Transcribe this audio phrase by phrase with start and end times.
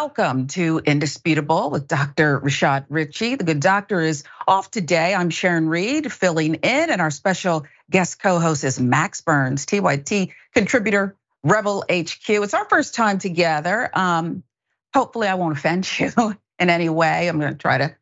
[0.00, 2.38] Welcome to Indisputable with Dr.
[2.38, 3.34] Rashad Richey.
[3.34, 5.12] The good doctor is off today.
[5.12, 10.30] I'm Sharon Reed filling in, and our special guest co host is Max Burns, TYT
[10.54, 12.28] contributor, Rebel HQ.
[12.28, 13.90] It's our first time together.
[13.92, 14.44] Um,
[14.94, 16.12] hopefully, I won't offend you
[16.60, 17.26] in any way.
[17.26, 17.96] I'm going to try to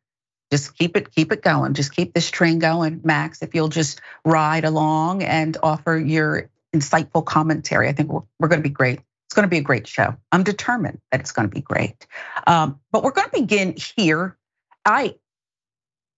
[0.53, 1.73] just keep it keep it going.
[1.73, 3.41] Just keep this train going, Max.
[3.41, 8.63] If you'll just ride along and offer your insightful commentary, I think we're, we're going
[8.63, 9.01] to be great.
[9.37, 10.17] Going to be a great show.
[10.33, 12.07] I'm determined that it's going to be great.
[12.47, 14.39] Um, but we're going to begin here.
[14.83, 15.17] I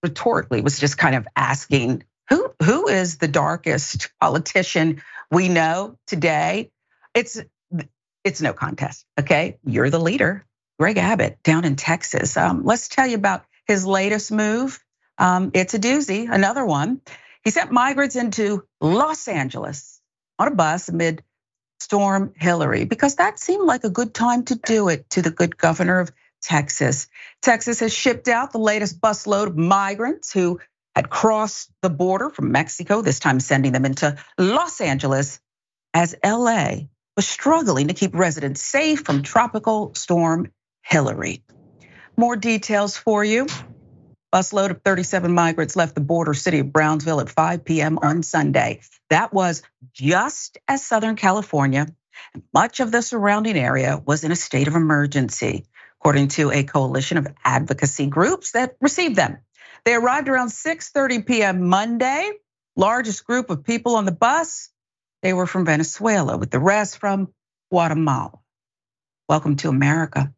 [0.05, 6.71] rhetorically was just kind of asking who who is the darkest politician we know today?
[7.13, 7.41] It's
[8.23, 9.05] it's no contest.
[9.19, 10.47] Okay, you're the leader,
[10.79, 12.37] Greg Abbott down in Texas.
[12.37, 14.79] Um, let's tell you about his latest move.
[15.19, 17.01] Um, it's a doozy, another one.
[17.43, 20.01] He sent migrants into Los Angeles
[20.39, 21.25] on a bus amid
[21.81, 25.57] Storm Hilary because that seemed like a good time to do it to the good
[25.57, 26.13] governor of
[26.43, 27.09] Texas.
[27.43, 30.61] Texas has shipped out the latest busload of migrants who
[30.95, 35.41] had crossed the border from Mexico, this time sending them into Los Angeles
[35.95, 41.43] as LA was struggling to keep residents safe from tropical storm Hilary.
[42.17, 43.47] More details for you.
[44.33, 47.99] Busload of 37 migrants left the border city of Brownsville at 5 p.m.
[48.03, 48.81] on Sunday.
[49.09, 49.63] That was
[49.95, 51.87] just as Southern California
[52.35, 55.65] and much of the surrounding area was in a state of emergency,
[55.99, 59.39] according to a coalition of advocacy groups that received them.
[59.85, 61.67] They arrived around 6:30 p.m.
[61.69, 62.31] Monday.
[62.77, 64.69] Largest group of people on the bus,
[65.23, 67.33] they were from Venezuela, with the rest from
[67.71, 68.39] Guatemala.
[69.29, 70.35] Welcome to America.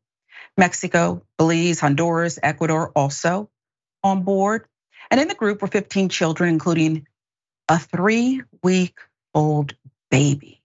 [0.56, 3.50] Mexico, Belize, Honduras, Ecuador also
[4.02, 4.66] on board.
[5.10, 7.06] And in the group were 15 children, including
[7.68, 8.98] a three week
[9.34, 9.74] old
[10.10, 10.60] baby.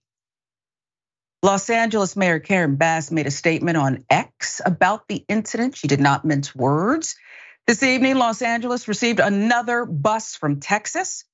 [1.42, 5.76] Los Angeles Mayor Karen Bass made a statement on X about the incident.
[5.76, 7.16] She did not mince words.
[7.66, 11.24] This evening, Los Angeles received another bus from Texas.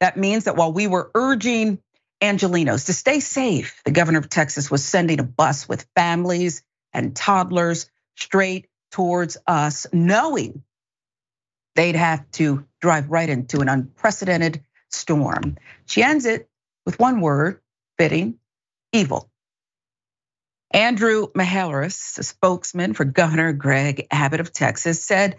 [0.00, 1.78] That means that while we were urging
[2.20, 6.62] Angelenos to stay safe, the governor of Texas was sending a bus with families
[6.92, 10.62] and toddlers straight towards us, knowing
[11.74, 15.56] they'd have to drive right into an unprecedented storm.
[15.86, 16.48] She ends it
[16.86, 17.60] with one word,
[17.98, 18.38] fitting,
[18.92, 19.30] evil.
[20.72, 25.36] Andrew Mahaleris, a spokesman for Governor Greg Abbott of Texas, said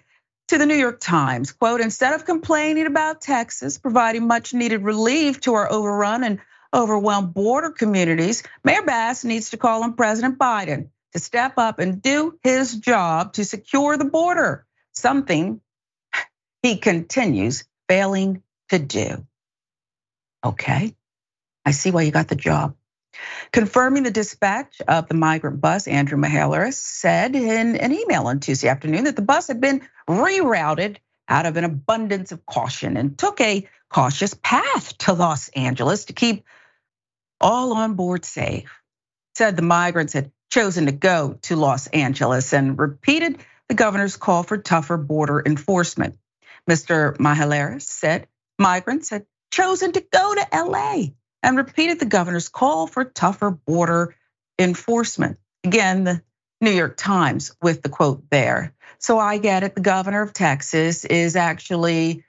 [0.47, 5.41] to the New York Times, quote, instead of complaining about Texas providing much needed relief
[5.41, 6.40] to our overrun and
[6.74, 12.01] overwhelmed border communities, Mayor Bass needs to call on President Biden to step up and
[12.01, 15.62] do his job to secure the border, something
[16.66, 19.26] he continues failing to do.
[20.44, 20.96] Okay,
[21.64, 22.76] I see why you got the job.
[23.52, 28.68] Confirming the dispatch of the migrant bus, Andrew Mahaleris said in an email on Tuesday
[28.68, 30.98] afternoon that the bus had been rerouted
[31.30, 36.14] out of an abundance of caution and took a cautious path to Los Angeles to
[36.14, 36.44] keep
[37.40, 38.72] all on board safe.
[39.36, 43.38] Said the migrants had chosen to go to Los Angeles and repeated
[43.70, 46.18] the governor's call for tougher border enforcement.
[46.70, 47.16] Mr.
[47.18, 48.28] Mahaleris said
[48.59, 51.06] migrants had chosen to go to LA
[51.44, 54.16] and repeated the governor's call for tougher border
[54.58, 55.38] enforcement.
[55.64, 56.22] Again, the
[56.62, 58.74] New York Times with the quote there.
[59.00, 59.75] So I get it.
[59.75, 62.24] The governor of Texas is actually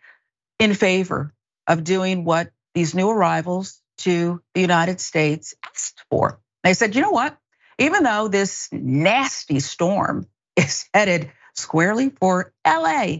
[0.58, 1.32] in favor
[1.66, 6.40] of doing what these new arrivals to the United States asked for.
[6.62, 7.38] They said, you know what?
[7.78, 10.26] Even though this nasty storm
[10.56, 13.18] is headed squarely for LA,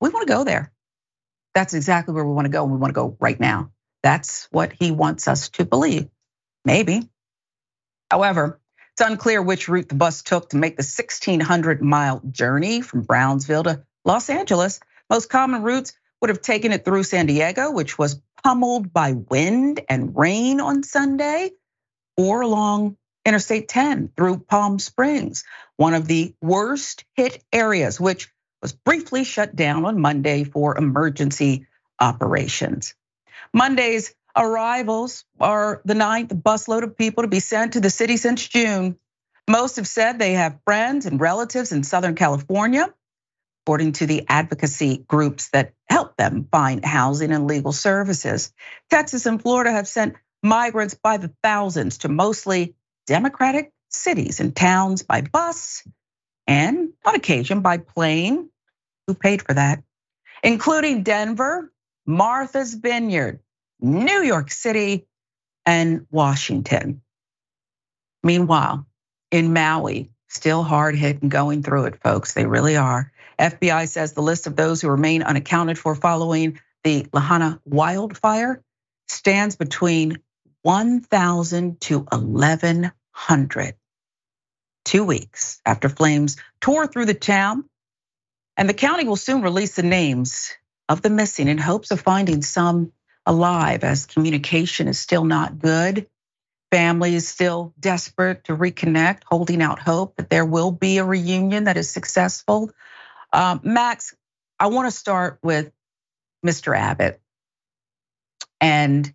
[0.00, 0.72] we want to go there.
[1.54, 3.72] That's exactly where we want to go, and we want to go right now.
[4.02, 6.08] That's what he wants us to believe.
[6.64, 7.08] Maybe.
[8.10, 8.60] However,
[8.92, 13.64] it's unclear which route the bus took to make the 1600 mile journey from Brownsville
[13.64, 14.80] to Los Angeles.
[15.10, 19.80] Most common routes would have taken it through San Diego, which was pummeled by wind
[19.88, 21.50] and rain on Sunday,
[22.16, 25.44] or along Interstate 10 through Palm Springs,
[25.76, 28.32] one of the worst hit areas, which
[28.62, 31.66] was briefly shut down on Monday for emergency
[32.00, 32.94] operations.
[33.52, 38.46] Monday's arrivals are the ninth busload of people to be sent to the city since
[38.46, 38.98] June.
[39.48, 42.92] Most have said they have friends and relatives in Southern California,
[43.64, 48.52] according to the advocacy groups that help them find housing and legal services.
[48.90, 52.74] Texas and Florida have sent migrants by the thousands to mostly
[53.06, 55.82] Democratic cities and towns by bus
[56.48, 58.48] and on occasion by plane.
[59.06, 59.84] Who paid for that?
[60.42, 61.72] Including Denver,
[62.06, 63.40] Martha's Vineyard,
[63.80, 65.06] New York City,
[65.64, 67.02] and Washington.
[68.22, 68.86] Meanwhile,
[69.30, 72.32] in Maui, still hard hit and going through it, folks.
[72.34, 73.12] They really are.
[73.38, 78.62] FBI says the list of those who remain unaccounted for following the Lahaina wildfire
[79.06, 80.18] stands between
[80.62, 83.74] 1,000 to 1,100.
[84.88, 87.66] Two weeks after flames tore through the town,
[88.56, 90.54] and the county will soon release the names
[90.88, 92.90] of the missing in hopes of finding some
[93.26, 96.06] alive as communication is still not good.
[96.70, 101.64] Family is still desperate to reconnect, holding out hope that there will be a reunion
[101.64, 102.70] that is successful.
[103.30, 104.16] Um, Max,
[104.58, 105.70] I want to start with
[106.42, 106.74] Mr.
[106.74, 107.20] Abbott
[108.58, 109.12] and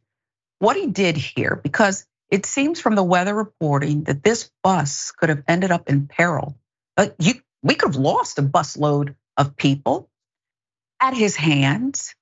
[0.60, 5.30] what he did here, because it seems from the weather reporting that this bus could
[5.30, 6.58] have ended up in peril.
[7.20, 10.10] You, we could have lost a busload of people
[11.00, 12.16] at his hands.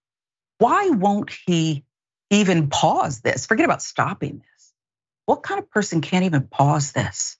[0.58, 1.86] Why won't he
[2.30, 3.46] even pause this?
[3.46, 4.74] Forget about stopping this.
[5.28, 7.38] What kind of person can't even pause this?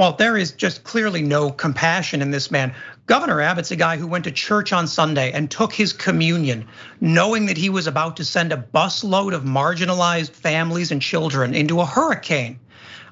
[0.00, 2.74] Well, there is just clearly no compassion in this man.
[3.04, 6.68] Governor Abbott's a guy who went to church on Sunday and took his communion,
[7.02, 11.82] knowing that he was about to send a busload of marginalized families and children into
[11.82, 12.58] a hurricane.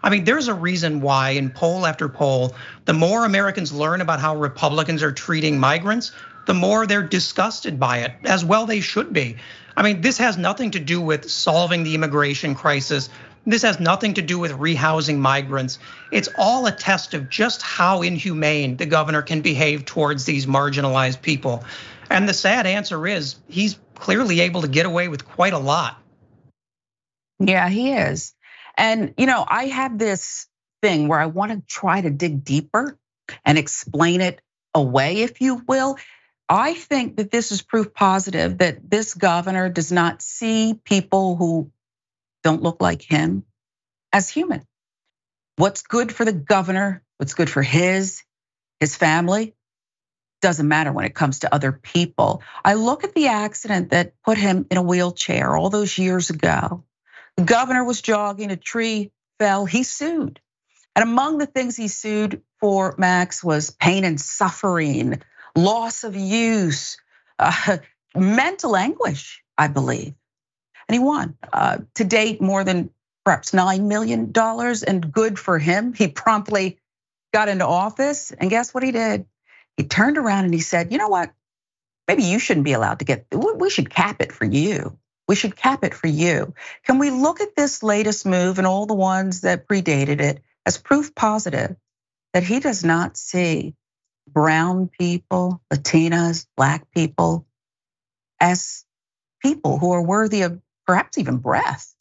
[0.03, 2.55] I mean, there's a reason why in poll after poll,
[2.87, 6.13] the more Americans learn about how Republicans are treating migrants,
[6.47, 9.37] the more they're disgusted by it, as well they should be.
[9.77, 13.11] I mean, this has nothing to do with solving the immigration crisis.
[13.49, 15.79] This has nothing to do with rehousing migrants.
[16.13, 21.23] It's all a test of just how inhumane the governor can behave towards these marginalized
[21.23, 21.65] people.
[22.11, 25.97] And the sad answer is he's clearly able to get away with quite a lot.
[27.39, 28.35] Yeah, he is.
[28.77, 30.47] And, you know, I have this
[30.83, 32.99] thing where I want to try to dig deeper
[33.47, 34.43] and explain it
[34.75, 35.97] away, if you will.
[36.51, 41.71] I think that this is proof positive that this governor does not see people who
[42.43, 43.45] don't look like him
[44.13, 44.63] as human.
[45.57, 48.23] What's good for the governor, what's good for his,
[48.81, 49.55] his family,
[50.41, 52.43] doesn't matter when it comes to other people.
[52.65, 56.85] I look at the accident that put him in a wheelchair all those years ago.
[57.37, 60.41] The governor was jogging, a tree fell, he sued.
[60.95, 65.23] And among the things he sued for, Max, was pain and suffering,
[65.55, 66.99] loss of use,
[67.39, 67.79] uh,
[68.17, 70.15] mental anguish, I believe
[70.89, 71.37] and he won.
[71.53, 72.91] Uh, to date, more than
[73.25, 74.33] perhaps $9 million
[74.87, 75.93] and good for him.
[75.93, 76.79] He promptly
[77.33, 79.27] got into office and guess what he did?
[79.77, 81.33] He turned around and he said, you know what?
[82.07, 84.99] Maybe you shouldn't be allowed to get, we should cap it for you.
[85.29, 86.55] We should cap it for you.
[86.85, 90.79] Can we look at this latest move and all the ones that predated it as
[90.79, 91.77] proof positive
[92.33, 93.75] that he does not see
[94.27, 97.47] brown people, Latinas, black people
[98.41, 98.85] as
[99.43, 101.95] people who are worthy of perhaps even breath.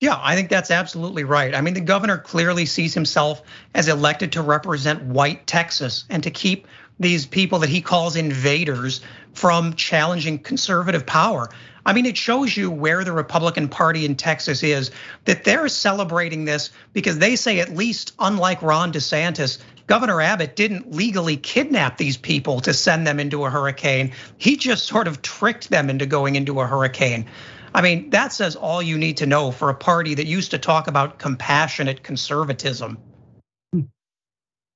[0.00, 1.54] Yeah, I think that's absolutely right.
[1.54, 3.42] I mean, the governor clearly sees himself
[3.74, 6.66] as elected to represent white Texas and to keep
[6.98, 9.02] these people that he calls invaders
[9.34, 11.50] from challenging conservative power.
[11.84, 14.90] I mean, it shows you where the Republican Party in Texas is,
[15.26, 19.58] that they're celebrating this because they say, at least unlike Ron DeSantis,
[19.90, 24.12] Governor Abbott didn't legally kidnap these people to send them into a hurricane.
[24.38, 27.26] He just sort of tricked them into going into a hurricane.
[27.74, 30.58] I mean, that says all you need to know for a party that used to
[30.58, 32.98] talk about compassionate conservatism.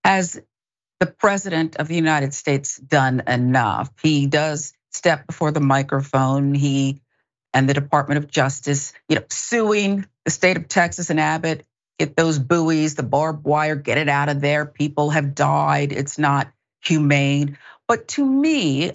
[0.02, 0.40] Has
[0.98, 3.92] the president of the United States done enough?
[4.02, 6.54] He does step before the microphone.
[6.54, 7.00] He
[7.52, 11.64] and the Department of Justice, you know, suing the state of Texas and Abbott
[11.98, 14.66] get those buoys, the barbed wire, get it out of there.
[14.66, 15.92] People have died.
[15.92, 16.52] It's not
[16.84, 17.58] humane.
[17.88, 18.92] But to me,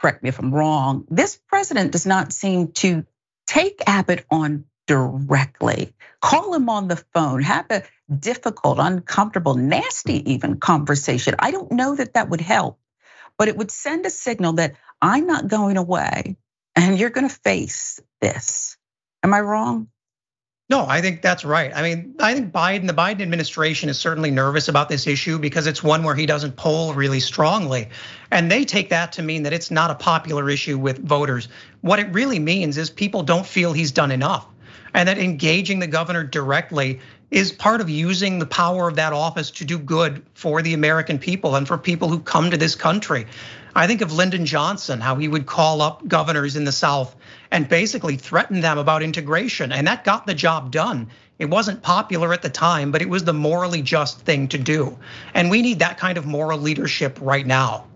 [0.00, 3.04] correct me if I'm wrong, this president does not seem to
[3.46, 5.94] take Abbott on directly.
[6.20, 11.34] Call him on the phone, have a difficult, uncomfortable, nasty even conversation.
[11.38, 12.78] I don't know that that would help,
[13.38, 16.36] but it would send a signal that I'm not going away
[16.76, 18.76] and you're gonna face this.
[19.22, 19.88] Am I wrong?
[20.70, 21.70] No, I think that's right.
[21.74, 25.66] I mean, I think Biden, the Biden administration is certainly nervous about this issue because
[25.66, 27.88] it's one where he doesn't poll really strongly.
[28.30, 31.48] And they take that to mean that it's not a popular issue with voters.
[31.82, 34.46] What it really means is people don't feel he's done enough.
[34.94, 39.50] And that engaging the governor directly is part of using the power of that office
[39.52, 43.26] to do good for the American people and for people who come to this country.
[43.74, 47.16] I think of Lyndon Johnson, how he would call up governors in the South
[47.50, 49.72] and basically threaten them about integration.
[49.72, 51.08] And that got the job done.
[51.38, 54.98] It wasn't popular at the time, but it was the morally just thing to do.
[55.32, 57.86] And we need that kind of moral leadership right now.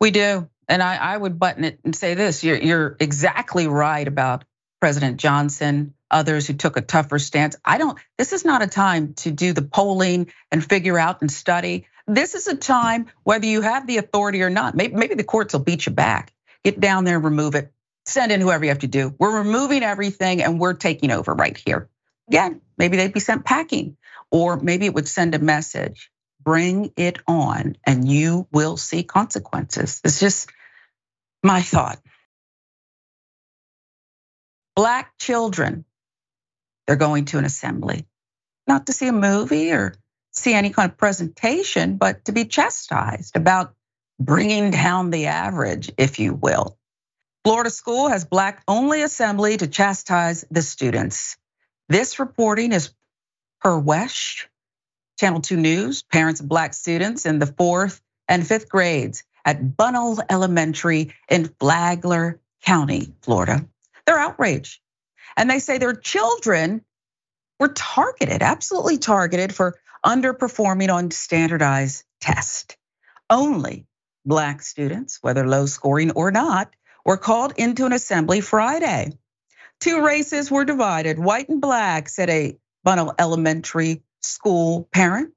[0.00, 0.48] We do.
[0.68, 4.44] And I, I would button it and say this you're, you're exactly right about
[4.80, 5.93] President Johnson.
[6.10, 7.56] Others who took a tougher stance.
[7.64, 11.30] I don't, this is not a time to do the polling and figure out and
[11.30, 11.86] study.
[12.06, 15.54] This is a time, whether you have the authority or not, maybe, maybe the courts
[15.54, 16.32] will beat you back.
[16.64, 17.72] Get down there and remove it.
[18.06, 19.14] Send in whoever you have to do.
[19.18, 21.88] We're removing everything and we're taking over right here.
[22.28, 23.96] Again, maybe they'd be sent packing,
[24.30, 26.10] or maybe it would send a message
[26.44, 30.00] bring it on and you will see consequences.
[30.04, 30.50] It's just
[31.42, 31.98] my thought.
[34.76, 35.84] Black children,
[36.86, 38.06] they're going to an assembly,
[38.66, 39.94] not to see a movie or
[40.32, 43.74] see any kind of presentation, but to be chastised about
[44.18, 46.76] bringing down the average, if you will.
[47.44, 51.36] Florida school has black only assembly to chastise the students.
[51.88, 52.92] This reporting is
[53.60, 54.48] per WESH,
[55.18, 56.02] Channel 2 News.
[56.02, 62.40] Parents of black students in the fourth and fifth grades at Bunnell Elementary in Flagler
[62.62, 63.66] County, Florida.
[64.06, 64.80] They're outraged.
[65.36, 66.84] And they say their children
[67.58, 72.76] were targeted, absolutely targeted for underperforming on standardized tests.
[73.30, 73.86] Only
[74.24, 76.74] black students, whether low scoring or not,
[77.04, 79.12] were called into an assembly Friday.
[79.80, 85.32] Two races were divided, white and black, said a Bunnell Elementary School parent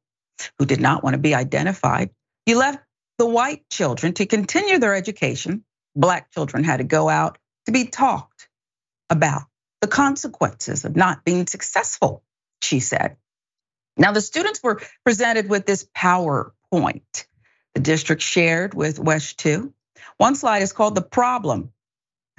[0.59, 2.11] who did not want to be identified.
[2.45, 2.79] He left
[3.17, 5.63] the white children to continue their education.
[5.95, 8.47] Black children had to go out to be talked
[9.09, 9.43] about
[9.81, 12.23] the consequences of not being successful,
[12.61, 13.17] she said.
[13.97, 17.27] Now, the students were presented with this PowerPoint
[17.77, 19.71] the district shared with WESH 2.
[20.17, 21.71] One slide is called The Problem.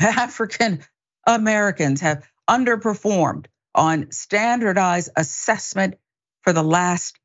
[0.00, 0.80] African
[1.28, 5.94] Americans have underperformed on standardized assessment
[6.42, 7.20] for the last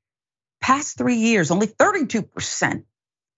[0.62, 1.50] past three years.
[1.50, 2.84] Only 32%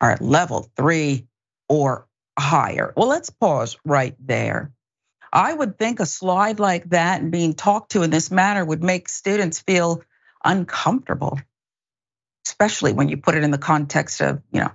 [0.01, 1.27] are at level three
[1.69, 2.93] or higher.
[2.97, 4.73] Well, let's pause right there.
[5.35, 8.83] I would think a slide like that and being talked to in this manner would
[8.83, 10.01] make students feel
[10.45, 11.39] uncomfortable,
[12.47, 14.71] especially when you put it in the context of, you know,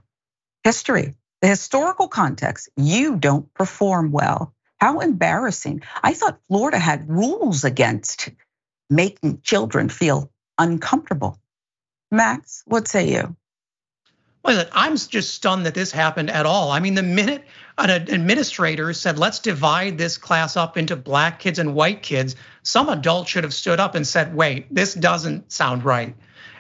[0.65, 2.69] history, the historical context.
[2.77, 4.55] You don't perform well.
[4.79, 5.83] How embarrassing.
[6.03, 8.31] I thought Florida had rules against
[8.91, 11.39] making children feel uncomfortable.
[12.11, 13.37] Max, what say you?
[14.43, 16.71] Well, I'm just stunned that this happened at all.
[16.71, 17.45] I mean, the minute
[17.77, 22.89] an administrator said, let's divide this class up into black kids and white kids, some
[22.89, 26.15] adult should have stood up and said, wait, this doesn't sound right.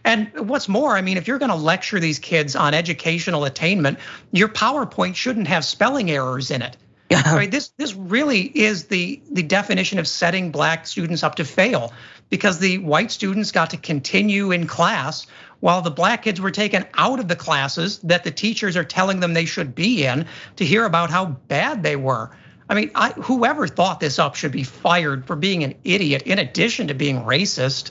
[0.04, 3.98] And what's more, I mean, if you're going to lecture these kids on educational attainment,
[4.32, 6.76] your PowerPoint shouldn't have spelling errors in it.
[7.10, 7.34] Yeah.
[7.34, 7.50] Right?
[7.50, 11.92] This this really is the the definition of setting black students up to fail
[12.28, 15.26] because the white students got to continue in class
[15.60, 19.20] while the black kids were taken out of the classes that the teachers are telling
[19.20, 20.26] them they should be in
[20.56, 22.30] to hear about how bad they were.
[22.68, 26.38] I mean, I, whoever thought this up should be fired for being an idiot in
[26.38, 27.90] addition to being racist.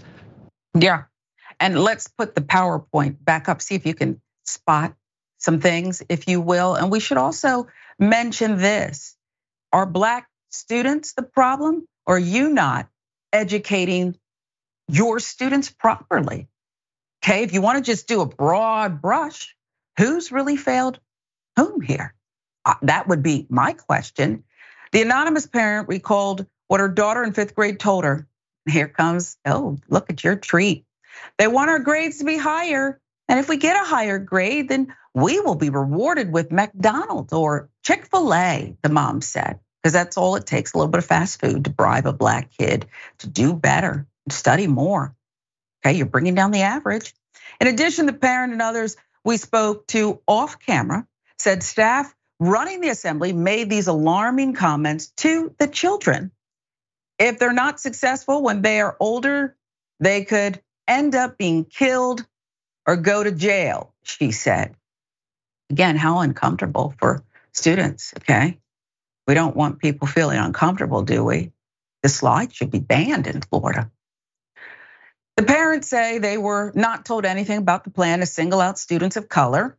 [0.74, 1.04] Yeah.
[1.60, 4.96] And let's put the PowerPoint back up, see if you can spot
[5.38, 6.76] some things, if you will.
[6.76, 7.68] And we should also
[8.00, 9.16] mention this
[9.74, 12.88] Are Black students the problem, or are you not
[13.34, 14.16] educating
[14.88, 16.48] your students properly?
[17.24, 19.56] Okay, if you want to just do a broad brush,
[19.98, 21.00] who's really failed
[21.56, 22.14] whom here?
[22.66, 24.44] Uh, that would be my question.
[24.92, 28.28] The anonymous parent recalled what her daughter in fifth grade told her.
[28.68, 30.86] Here comes, oh, look at your treat.
[31.38, 33.00] They want our grades to be higher.
[33.28, 37.70] And if we get a higher grade, then we will be rewarded with McDonald's or
[37.84, 41.06] Chick fil A, the mom said, because that's all it takes a little bit of
[41.06, 42.88] fast food to bribe a black kid
[43.20, 45.16] to do better, study more.
[45.86, 47.14] Okay, you're bringing down the average.
[47.60, 51.06] In addition, the parent and others we spoke to off camera
[51.38, 56.32] said staff running the assembly made these alarming comments to the children.
[57.18, 59.56] If they're not successful when they are older,
[60.00, 62.26] they could end up being killed
[62.88, 64.76] or go to jail, she said.
[65.70, 68.58] Again, how uncomfortable for students, okay?
[69.28, 71.52] We don't want people feeling uncomfortable, do we?
[72.02, 73.92] The slide should be banned in Florida.
[75.40, 79.16] The parents say they were not told anything about the plan to single out students
[79.16, 79.78] of color,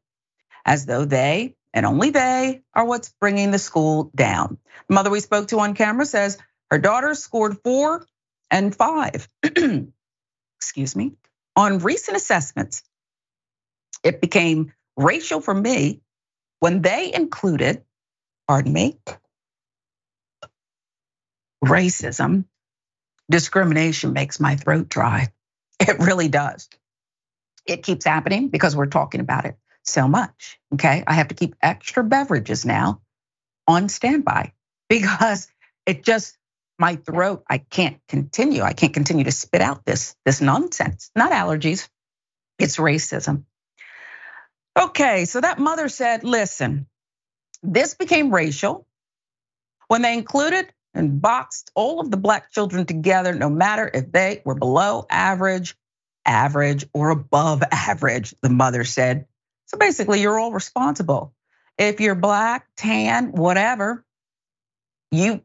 [0.64, 4.56] as though they and only they are what's bringing the school down.
[4.88, 6.38] The mother we spoke to on camera says
[6.70, 8.06] her daughter scored four
[8.50, 9.28] and five,
[10.56, 11.12] excuse me,
[11.54, 12.82] on recent assessments.
[14.02, 16.00] It became racial for me
[16.60, 17.84] when they included,
[18.48, 18.98] pardon me,
[21.62, 22.46] racism.
[23.30, 25.28] Discrimination makes my throat dry.
[25.80, 26.68] It really does.
[27.66, 30.60] It keeps happening because we're talking about it so much.
[30.74, 31.02] Okay.
[31.06, 33.00] I have to keep extra beverages now
[33.66, 34.52] on standby
[34.88, 35.48] because
[35.86, 36.36] it just
[36.78, 37.44] my throat.
[37.48, 38.62] I can't continue.
[38.62, 41.10] I can't continue to spit out this, this nonsense.
[41.14, 41.88] Not allergies,
[42.58, 43.44] it's racism.
[44.78, 46.86] Okay, so that mother said, listen,
[47.62, 48.86] this became racial
[49.88, 54.42] when they included and boxed all of the black children together, no matter if they
[54.44, 55.76] were below average,
[56.24, 59.26] average, or above average, the mother said.
[59.66, 61.32] So basically, you're all responsible.
[61.78, 64.04] If you're black, tan, whatever,
[65.10, 65.42] you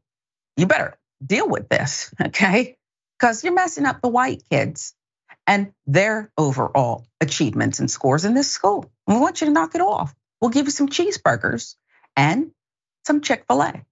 [0.57, 2.77] you better deal with this, okay?
[3.19, 4.93] Because you're messing up the white kids
[5.47, 8.91] and their overall achievements and scores in this school.
[9.07, 10.13] We want you to knock it off.
[10.41, 11.75] We'll give you some cheeseburgers
[12.15, 12.51] and
[13.05, 13.85] some Chick fil A.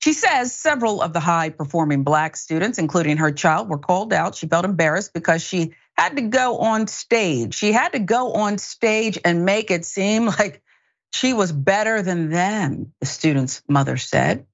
[0.00, 4.34] She says several of the high performing black students, including her child, were called out.
[4.34, 7.54] She felt embarrassed because she had to go on stage.
[7.54, 10.62] She had to go on stage and make it seem like
[11.12, 14.46] she was better than them, the student's mother said.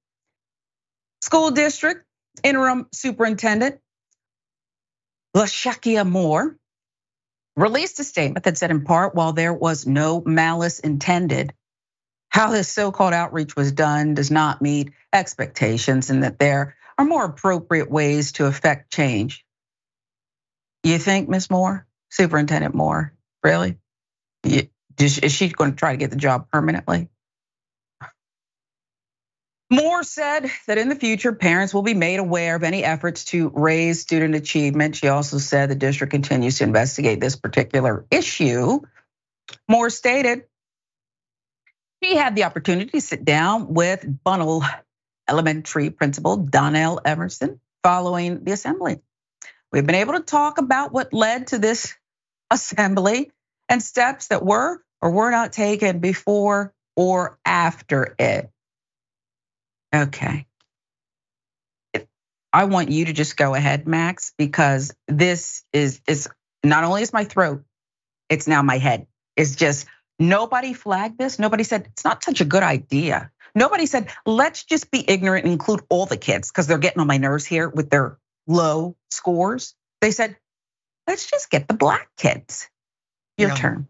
[1.23, 2.05] School district
[2.43, 3.81] interim superintendent
[5.37, 6.57] LaShakia Moore
[7.57, 11.53] released a statement that said, in part, while there was no malice intended,
[12.37, 17.05] how this so called outreach was done does not meet expectations and that there are
[17.07, 19.43] more appropriate ways to affect change.
[20.83, 21.49] You think, Ms.
[21.49, 23.79] Moore, Superintendent Moore, really?
[24.45, 24.69] Is
[25.33, 27.09] she going to try to get the job permanently?
[29.71, 33.49] Moore said that in the future, parents will be made aware of any efforts to
[33.55, 34.95] raise student achievement.
[34.95, 38.81] She also said the district continues to investigate this particular issue.
[39.71, 40.45] Moore stated
[42.03, 44.63] she had the opportunity to sit down with Bunnell
[45.29, 49.01] Elementary Principal Donnell Emerson following the assembly.
[49.73, 51.95] We've been able to talk about what led to this
[52.51, 53.33] assembly
[53.69, 58.51] and steps that were or were not taken before or after it.
[59.95, 60.47] Okay.
[62.53, 66.29] I want you to just go ahead, Max, because this is is
[66.65, 67.65] not only is my throat,
[68.31, 69.07] it's now my head.
[69.37, 69.87] It's just
[70.19, 71.39] nobody flagged this.
[71.39, 73.31] Nobody said it's not such a good idea.
[73.55, 77.07] Nobody said let's just be ignorant and include all the kids because they're getting on
[77.07, 79.75] my nerves here with their low scores.
[80.01, 80.37] They said
[81.07, 82.69] let's just get the black kids.
[83.39, 83.55] Your yeah.
[83.55, 83.89] turn.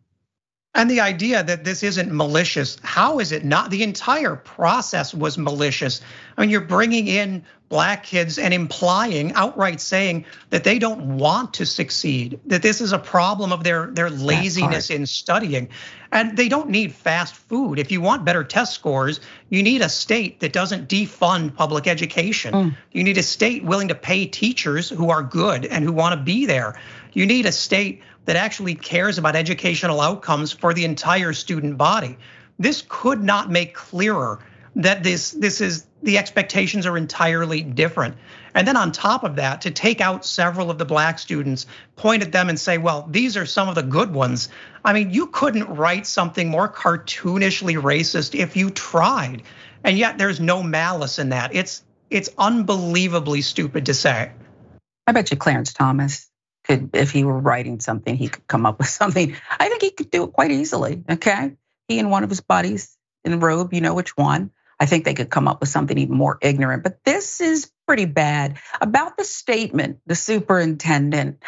[0.77, 3.71] And the idea that this isn't malicious, how is it not?
[3.71, 6.03] The entire process was malicious.
[6.37, 11.55] I mean, you're bringing in black kids and implying, outright saying that they don't want
[11.55, 15.71] to succeed, that this is a problem of their, their laziness in studying.
[16.12, 17.79] And they don't need fast food.
[17.79, 22.53] If you want better test scores, you need a state that doesn't defund public education.
[22.53, 22.77] Mm.
[22.93, 26.23] You need a state willing to pay teachers who are good and who want to
[26.23, 26.79] be there.
[27.15, 32.19] You need a state that actually cares about educational outcomes for the entire student body.
[32.59, 34.41] This could not make clearer
[34.77, 38.17] that this this is the expectations are entirely different.
[38.55, 42.23] And then on top of that, to take out several of the black students, point
[42.23, 44.49] at them and say, well, these are some of the good ones.
[44.85, 49.43] I mean, you couldn't write something more cartoonishly racist if you tried.
[49.85, 51.55] And yet there's no malice in that.
[51.55, 54.31] It's it's unbelievably stupid to say.
[55.07, 56.29] I bet you Clarence Thomas
[56.66, 59.37] could, if he were writing something, he could come up with something.
[59.50, 61.05] I think he could do it quite easily.
[61.09, 61.52] Okay,
[61.88, 64.50] he and one of his buddies in robe, you know which one.
[64.79, 66.83] I think they could come up with something even more ignorant.
[66.83, 68.59] But this is pretty bad.
[68.81, 71.42] About the statement, the superintendent,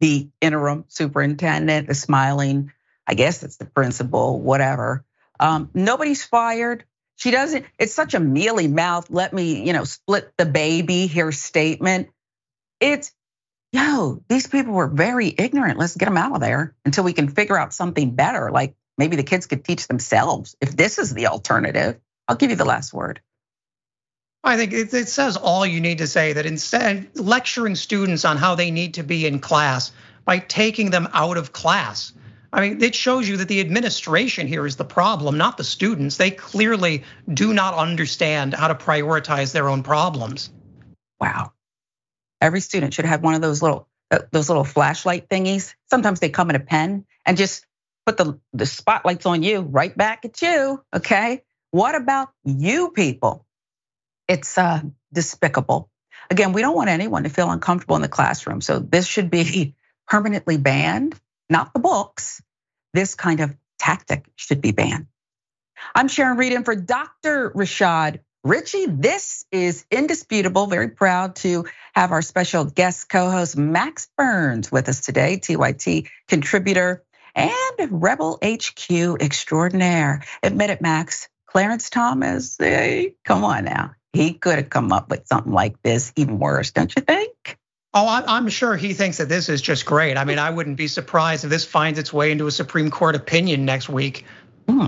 [0.00, 2.72] the interim superintendent, the smiling,
[3.06, 5.04] I guess it's the principal, whatever.
[5.38, 6.84] Um, nobody's fired.
[7.16, 11.30] She doesn't, it's such a mealy mouth, let me, you know, split the baby here
[11.30, 12.08] statement.
[12.80, 13.12] It's
[13.72, 15.78] yo, these people were very ignorant.
[15.78, 18.50] Let's get them out of there until we can figure out something better.
[18.50, 21.98] Like maybe the kids could teach themselves if this is the alternative.
[22.28, 23.20] I'll give you the last word.
[24.44, 28.56] I think it, says all you need to say that instead lecturing students on how
[28.56, 29.92] they need to be in class
[30.24, 32.12] by taking them out of class.
[32.52, 36.16] I mean, it shows you that the administration here is the problem, not the students.
[36.16, 40.50] They clearly do not understand how to prioritize their own problems.
[41.20, 41.52] Wow.
[42.42, 45.74] Every student should have one of those little uh, those little flashlight thingies.
[45.88, 47.64] Sometimes they come in a pen and just
[48.04, 50.82] put the, the spotlights on you right back at you.
[50.94, 51.44] Okay.
[51.70, 53.46] What about you people?
[54.28, 55.88] It's uh, despicable.
[56.30, 58.60] Again, we don't want anyone to feel uncomfortable in the classroom.
[58.60, 59.74] So this should be
[60.08, 61.14] permanently banned,
[61.48, 62.42] not the books.
[62.92, 65.06] This kind of tactic should be banned.
[65.94, 67.50] I'm Sharon Reed in for Dr.
[67.50, 70.66] Rashad Richey, this is indisputable.
[70.66, 76.08] Very proud to have our special guest co host, Max Burns, with us today, TYT
[76.26, 77.04] contributor
[77.36, 77.52] and
[77.90, 80.24] Rebel HQ extraordinaire.
[80.42, 83.92] Admit it, Max, Clarence Thomas, hey, come on now.
[84.12, 87.58] He could have come up with something like this, even worse, don't you think?
[87.94, 90.16] Oh, I'm sure he thinks that this is just great.
[90.16, 93.14] I mean, I wouldn't be surprised if this finds its way into a Supreme Court
[93.14, 94.24] opinion next week.
[94.66, 94.86] Hmm.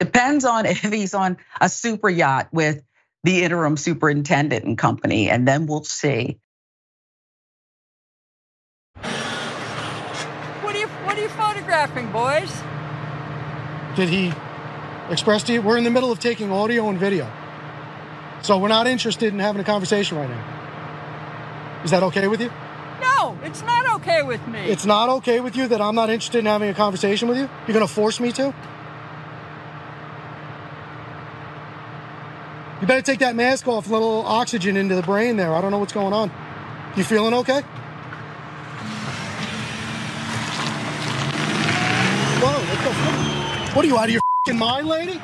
[0.00, 2.82] Depends on if he's on a super yacht with
[3.22, 6.38] the interim superintendent and company, and then we'll see.
[8.96, 12.52] What are you What are you photographing, boys?
[13.96, 14.32] Did he
[15.08, 15.62] express to you?
[15.62, 17.30] We're in the middle of taking audio and video,
[18.42, 21.82] so we're not interested in having a conversation right now.
[21.84, 22.50] Is that okay with you?
[23.00, 24.60] No, it's not okay with me.
[24.60, 27.48] It's not okay with you that I'm not interested in having a conversation with you?
[27.66, 28.54] You're gonna force me to?
[32.84, 35.54] You better take that mask off, a little oxygen into the brain there.
[35.54, 36.30] I don't know what's going on.
[36.96, 37.62] You feeling okay?
[42.42, 43.74] Whoa, what?
[43.74, 45.14] What are you out of your mind, lady?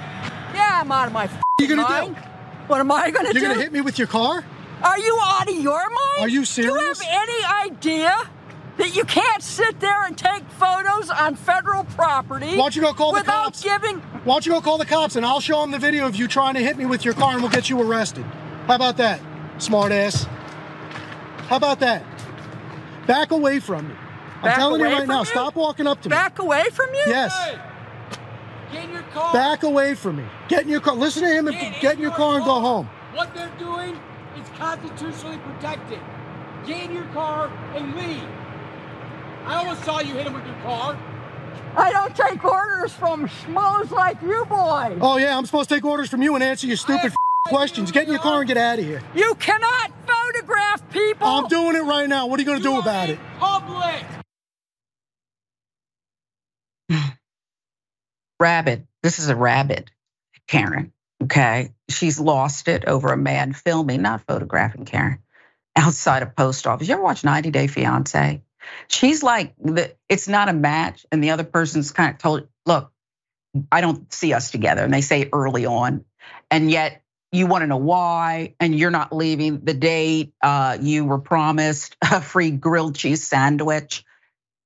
[0.55, 1.29] Yeah, I'm out of my
[1.61, 2.17] you gonna mind.
[2.17, 2.23] Do?
[2.67, 3.41] What am I gonna You're do?
[3.41, 4.43] You're gonna hit me with your car?
[4.83, 6.21] Are you out of your mind?
[6.21, 6.73] Are you serious?
[6.73, 8.31] Do you have any idea
[8.81, 12.57] that you can't sit there and take photos on federal property?
[12.57, 13.63] Why don't you go call the cops?
[13.63, 13.99] Giving...
[14.25, 16.27] Why don't you go call the cops and I'll show them the video of you
[16.27, 18.25] trying to hit me with your car and we'll get you arrested.
[18.67, 19.21] How about that,
[19.59, 20.25] smart ass?
[21.49, 22.05] How about that?
[23.07, 23.95] Back away from me.
[24.43, 25.27] I'm telling you right now, you?
[25.27, 26.15] stop walking up to me.
[26.15, 27.03] Back away from you?
[27.07, 27.37] Yes.
[27.37, 27.59] Hey.
[28.73, 29.33] Get in your car.
[29.35, 30.25] Back away from me.
[30.49, 30.95] Get in your car.
[30.95, 32.87] Listen to him and get, get in your car and go home.
[33.13, 33.99] What they're doing
[34.39, 35.99] is constitutionally protected.
[36.65, 38.23] Get in your car and leave.
[39.45, 40.99] I almost saw you hit him with your car.
[41.77, 44.99] I don't take orders from schmoes like you boys.
[45.01, 47.13] Oh yeah, I'm supposed to take orders from you and answer your stupid
[47.47, 47.93] questions.
[47.93, 49.03] Get in your car and get out of here.
[49.15, 51.27] You cannot photograph people.
[51.27, 52.27] I'm doing it right now.
[52.27, 53.19] What are you going to do about it?
[53.39, 54.05] Public.
[58.41, 58.87] Rabid.
[59.03, 59.91] This is a rabid,
[60.49, 60.93] Karen.
[61.23, 61.73] Okay.
[61.89, 65.21] She's lost it over a man filming, not photographing Karen,
[65.77, 66.89] outside a post office.
[66.89, 68.43] You ever watch 90 Day Fiance?
[68.89, 69.55] She's like,
[70.09, 71.07] it's not a match.
[71.11, 72.93] And the other person's kind of told, look,
[73.71, 74.85] I don't see us together.
[74.85, 76.05] And they say early on.
[76.51, 80.33] And yet you want to know why, and you're not leaving the date.
[80.43, 84.05] Uh, you were promised a free grilled cheese sandwich.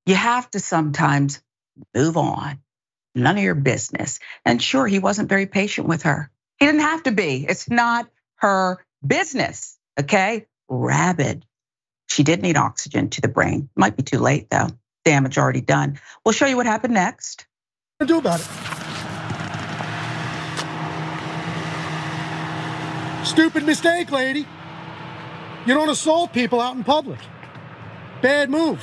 [0.07, 1.43] You have to sometimes
[1.95, 2.61] move on.
[3.15, 4.19] None of your business.
[4.45, 6.31] And sure, he wasn't very patient with her.
[6.59, 7.47] He didn't have to be.
[7.49, 9.79] It's not her business.
[9.99, 10.47] Okay.
[10.69, 11.45] Rabid.
[12.09, 13.69] She did need oxygen to the brain.
[13.77, 14.69] Might be too late though.
[15.05, 15.99] Damage already done.
[16.25, 17.47] We'll show you what happened next.
[17.99, 18.47] What do about it?
[23.27, 24.47] Stupid mistake, lady.
[25.67, 27.19] You don't assault people out in public.
[28.21, 28.81] Bad move.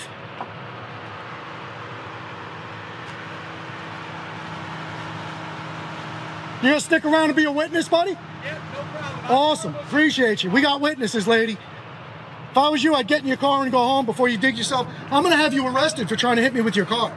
[6.61, 8.11] You gonna stick around and be a witness, buddy?
[8.11, 9.25] Yeah, no problem.
[9.31, 9.75] Awesome.
[9.75, 10.51] Appreciate you.
[10.51, 11.57] We got witnesses, lady.
[12.51, 14.57] If I was you, I'd get in your car and go home before you dig
[14.57, 14.85] yourself.
[15.09, 17.11] I'm gonna have you arrested for trying to hit me with your car.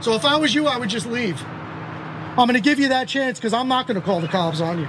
[0.00, 1.42] So if I was you, I would just leave.
[2.36, 4.88] I'm gonna give you that chance because I'm not gonna call the cops on you.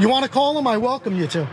[0.00, 0.66] You wanna call them?
[0.66, 1.44] I welcome you to.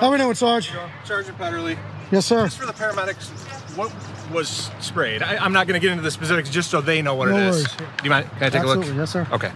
[0.00, 0.72] How we doing, Sarge?
[1.04, 1.76] Sergeant Petterly.
[2.10, 2.44] Yes, sir.
[2.44, 3.28] Just for the paramedics,
[3.76, 3.92] what
[4.32, 5.22] was sprayed?
[5.22, 7.36] I, am not going to get into the specifics just so they know what no
[7.36, 7.56] it is.
[7.56, 7.76] Worries.
[7.76, 8.26] Do you mind?
[8.30, 8.86] Can I take Absolutely.
[8.86, 8.96] a look?
[8.96, 9.28] Yes, sir.
[9.32, 9.52] Okay.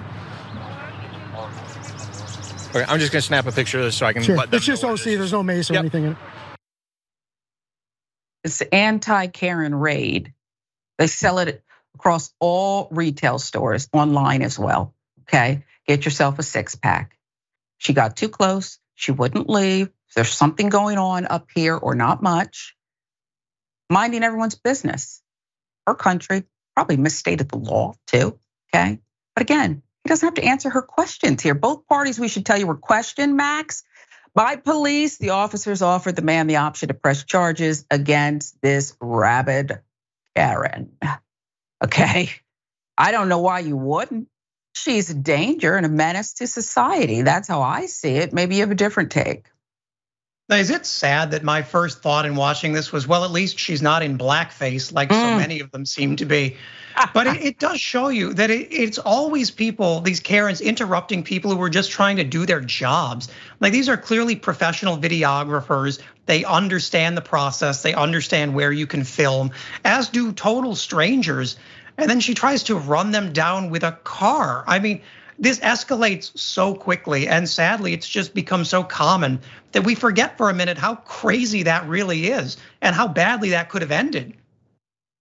[2.71, 4.37] Okay, I'm just gonna snap a picture of this so I can sure.
[4.51, 4.91] It's just OC.
[4.91, 5.19] what it is.
[5.19, 5.81] There's no mace or Yep.
[5.81, 6.19] anything in it.
[8.45, 10.35] It's anti Karen raid.
[10.99, 14.95] They sell it across all retail stores, online as well.
[15.23, 17.17] Okay, get yourself a six pack.
[17.79, 18.79] She got too close.
[18.95, 19.91] She wouldn't leave.
[20.15, 22.77] There's something going on up here, or not much.
[23.91, 25.23] Minding everyone's business.
[25.87, 28.39] Her country probably misstated the law too.
[28.73, 29.01] Okay,
[29.35, 31.55] but again, he doesn't have to answer her questions here.
[31.55, 33.85] Both parties, we should tell you, were questioned, Max,
[34.35, 35.19] by police.
[35.19, 39.81] The officers offered the man the option to press charges against this rabid
[40.37, 40.93] Karen.
[41.85, 42.31] Okay,
[42.99, 44.29] I don't know why you wouldn't.
[44.75, 47.23] She's a danger and a menace to society.
[47.23, 48.33] That's how I see it.
[48.33, 49.47] Maybe you have a different take.
[50.51, 53.81] Is it sad that my first thought in watching this was, well, at least she's
[53.81, 55.39] not in blackface like so Mm.
[55.39, 56.57] many of them seem to be.
[57.15, 61.51] But it, it does show you that it, it's always people, these Karens, interrupting people
[61.55, 63.29] who are just trying to do their jobs.
[63.61, 66.01] Like these are clearly professional videographers.
[66.27, 69.51] They understand the process, they understand where you can film,
[69.83, 71.57] as do total strangers.
[71.97, 74.63] And then she tries to run them down with a car.
[74.67, 75.01] I mean,
[75.39, 79.41] this escalates so quickly and sadly it's just become so common
[79.75, 83.69] that we forget for a minute how crazy that really is and how badly that
[83.69, 84.35] could have ended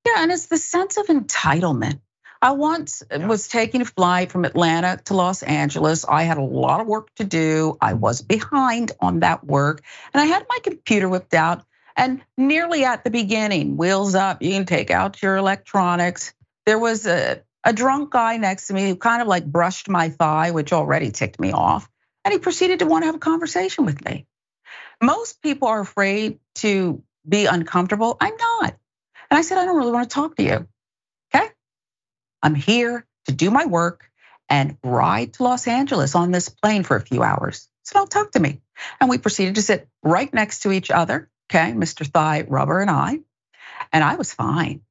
[0.06, 2.00] Yeah, and it's the sense of entitlement.
[2.44, 3.26] I once yeah.
[3.26, 6.04] was taking a flight from Atlanta to Los Angeles.
[6.04, 7.78] I had a lot of work to do.
[7.80, 9.82] I was behind on that work,
[10.14, 11.64] and I had my computer whipped out.
[11.96, 16.34] And nearly at the beginning, wheels up, you can take out your electronics.
[16.66, 20.10] There was a, a drunk guy next to me who kind of like brushed my
[20.10, 21.90] thigh, which already ticked me off.
[22.26, 24.26] And he proceeded to want to have a conversation with me.
[25.02, 28.18] Most people are afraid to be uncomfortable.
[28.20, 28.76] I'm not.
[29.30, 30.68] And I said, I don't really want to talk to you.
[31.34, 31.48] Okay.
[32.42, 34.10] I'm here to do my work
[34.50, 37.68] and ride to Los Angeles on this plane for a few hours.
[37.84, 38.62] So don't talk to me.
[39.00, 42.06] And we proceeded to sit right next to each other, okay, Mr.
[42.06, 43.20] Thigh Rubber and I,
[43.92, 44.82] and I was fine.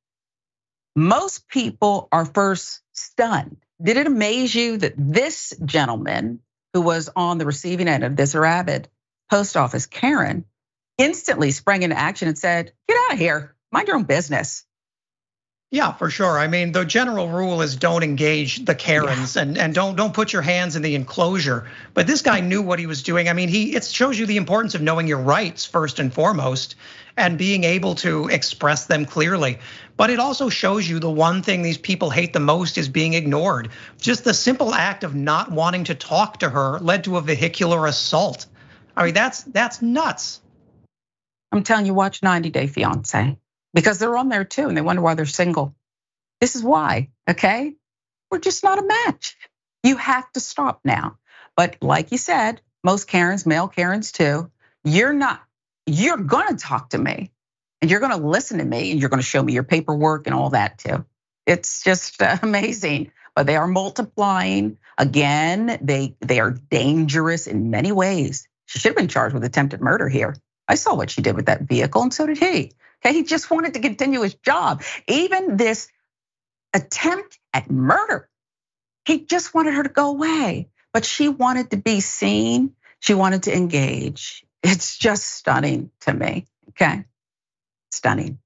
[0.94, 3.56] Most people are first stunned.
[3.82, 6.40] Did it amaze you that this gentleman
[6.74, 8.88] who was on the receiving end of this rabid
[9.32, 10.44] post office, Karen,
[10.98, 14.66] instantly sprang into action and said, Get out of here, mind your own business.
[15.70, 16.38] Yeah, for sure.
[16.38, 19.42] I mean, the general rule is don't engage the Karens yeah.
[19.42, 21.66] and, and don't don't put your hands in the enclosure.
[21.94, 23.30] But this guy knew what he was doing.
[23.30, 26.74] I mean, he it shows you the importance of knowing your rights first and foremost
[27.16, 29.60] and being able to express them clearly.
[29.96, 33.14] But it also shows you the one thing these people hate the most is being
[33.14, 33.70] ignored.
[33.98, 37.86] Just the simple act of not wanting to talk to her led to a vehicular
[37.86, 38.44] assault.
[38.96, 40.40] I mean, that's that's nuts.
[41.50, 43.38] I'm telling you, watch 90 Day Fiance
[43.74, 45.74] because they're on there too and they wonder why they're single.
[46.40, 47.74] This is why, okay?
[48.30, 49.36] We're just not a match.
[49.82, 51.18] You have to stop now.
[51.56, 54.50] But like you said, most Karens, male Karens too,
[54.84, 55.42] you're not,
[55.86, 57.30] you're gonna talk to me
[57.80, 60.50] and you're gonna listen to me and you're gonna show me your paperwork and all
[60.50, 61.04] that too.
[61.46, 63.12] It's just uh, amazing.
[63.34, 64.78] But they are multiplying.
[64.98, 68.46] Again, they they are dangerous in many ways.
[68.72, 70.34] She should have been charged with attempted murder here.
[70.66, 72.72] I saw what she did with that vehicle, and so did he.
[73.04, 74.82] Okay, he just wanted to continue his job.
[75.06, 75.88] Even this
[76.72, 78.30] attempt at murder,
[79.04, 80.70] he just wanted her to go away.
[80.94, 84.42] But she wanted to be seen, she wanted to engage.
[84.62, 86.46] It's just stunning to me.
[86.70, 87.04] Okay,
[87.90, 88.38] stunning.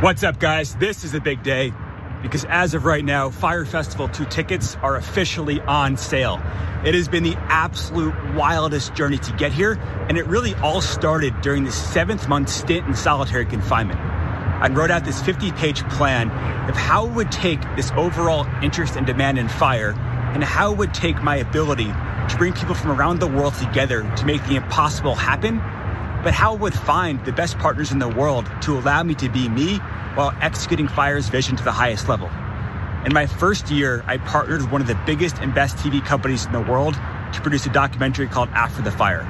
[0.00, 0.74] What's up, guys?
[0.76, 1.74] This is a big day
[2.22, 6.40] because as of right now, Fyre Festival 2 tickets are officially on sale.
[6.84, 9.72] It has been the absolute wildest journey to get here,
[10.08, 14.00] and it really all started during the seventh month stint in solitary confinement.
[14.00, 16.30] I wrote out this 50 page plan
[16.68, 19.90] of how it would take this overall interest and demand in Fyre
[20.34, 24.02] and how it would take my ability to bring people from around the world together
[24.16, 25.58] to make the impossible happen,
[26.24, 29.28] but how it would find the best partners in the world to allow me to
[29.28, 29.78] be me
[30.16, 32.28] while executing Fyre's vision to the highest level.
[33.04, 36.46] In my first year, I partnered with one of the biggest and best TV companies
[36.46, 39.22] in the world to produce a documentary called After the Fire.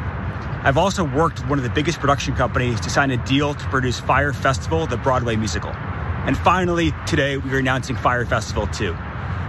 [0.62, 3.64] I've also worked with one of the biggest production companies to sign a deal to
[3.66, 5.70] produce Fyre Festival, the Broadway musical.
[5.70, 8.96] And finally, today we are announcing Fyre Festival 2.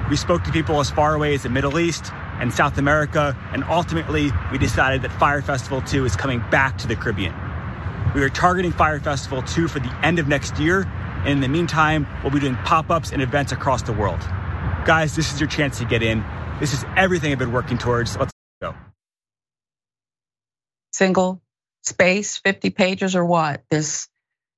[0.09, 3.63] We spoke to people as far away as the Middle East and South America, and
[3.63, 7.33] ultimately we decided that Fyre Festival 2 is coming back to the Caribbean.
[8.13, 10.85] We are targeting Fyre Festival 2 for the end of next year,
[11.25, 14.19] in the meantime, we'll be doing pop ups and events across the world.
[14.85, 16.23] Guys, this is your chance to get in.
[16.59, 18.17] This is everything I've been working towards.
[18.17, 18.75] Let's go.
[20.91, 21.41] Single
[21.83, 23.63] space, 50 pages or what?
[23.69, 24.07] This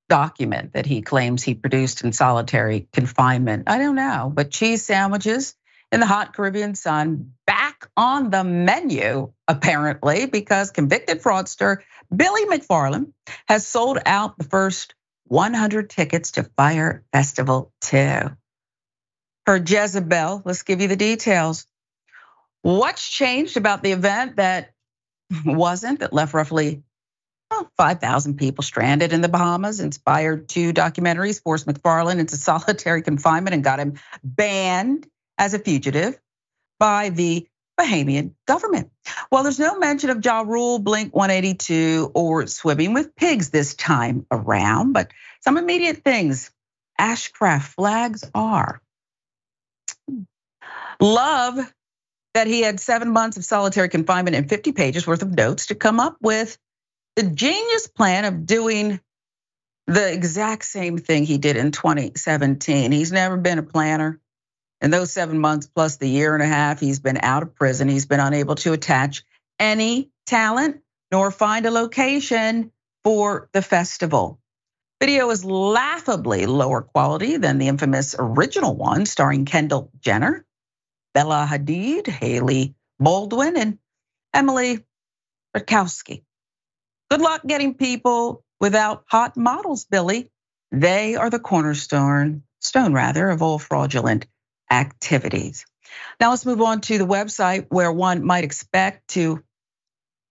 [0.08, 3.64] document that he claims he produced in solitary confinement.
[3.68, 5.54] I don't know, but cheese sandwiches
[5.92, 11.78] in the hot Caribbean sun back on the menu, apparently, because convicted fraudster
[12.14, 13.12] Billy McFarland
[13.46, 14.94] has sold out the first
[15.30, 18.30] 100 tickets to Fyre Festival 2.
[19.46, 21.66] For Jezebel, let's give you the details.
[22.62, 24.72] What's changed about the event that
[25.44, 26.82] wasn't, that left roughly
[27.76, 33.62] 5,000 people stranded in the Bahamas, inspired two documentaries, forced McFarland into solitary confinement and
[33.62, 35.06] got him banned
[35.38, 36.18] as a fugitive
[36.80, 37.46] by the
[37.80, 38.90] Bahamian government.
[39.30, 44.26] Well, there's no mention of Ja Rule, Blink 182, or swimming with pigs this time
[44.30, 46.50] around, but some immediate things
[47.00, 48.82] Ashcraft flags are.
[51.00, 51.58] Love
[52.34, 55.74] that he had seven months of solitary confinement and 50 pages worth of notes to
[55.74, 56.58] come up with
[57.16, 59.00] the genius plan of doing
[59.86, 62.92] the exact same thing he did in 2017.
[62.92, 64.20] He's never been a planner.
[64.80, 67.88] In those seven months plus the year and a half he's been out of prison,
[67.88, 69.24] he's been unable to attach
[69.58, 70.80] any talent
[71.12, 72.72] nor find a location
[73.04, 74.38] for the festival.
[75.00, 80.44] Video is laughably lower quality than the infamous original one starring Kendall Jenner,
[81.14, 83.78] Bella Hadid, Hailey Baldwin, and
[84.32, 84.84] Emily
[85.56, 86.22] Ratajkowski.
[87.10, 90.30] Good luck getting people without hot models, Billy.
[90.70, 94.26] They are the cornerstone stone rather, of all fraudulent
[94.70, 95.66] activities.
[96.20, 99.42] Now let's move on to the website where one might expect to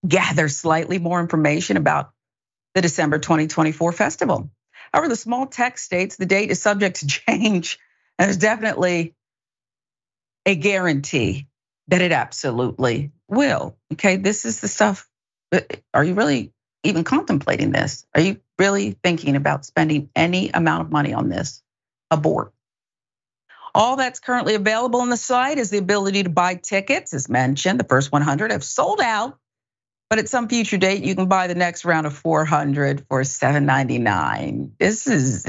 [0.08, 2.12] gather slightly more information about
[2.73, 4.52] the December 2024 festival.
[4.93, 7.78] However, the small text states the date is subject to change,
[8.17, 9.15] and there's definitely
[10.45, 11.47] a guarantee
[11.89, 13.78] that it absolutely will.
[13.93, 15.08] Okay, this is the stuff.
[15.93, 18.06] Are you really even contemplating this?
[18.15, 21.62] Are you really thinking about spending any amount of money on this?
[22.12, 22.54] Abort.
[23.80, 27.13] All that's currently available on the site is the ability to buy tickets.
[27.13, 29.38] As mentioned, the first 100 have sold out,
[30.10, 34.72] but at some future date, you can buy the next round of 400 for 7.99.
[34.78, 35.46] This is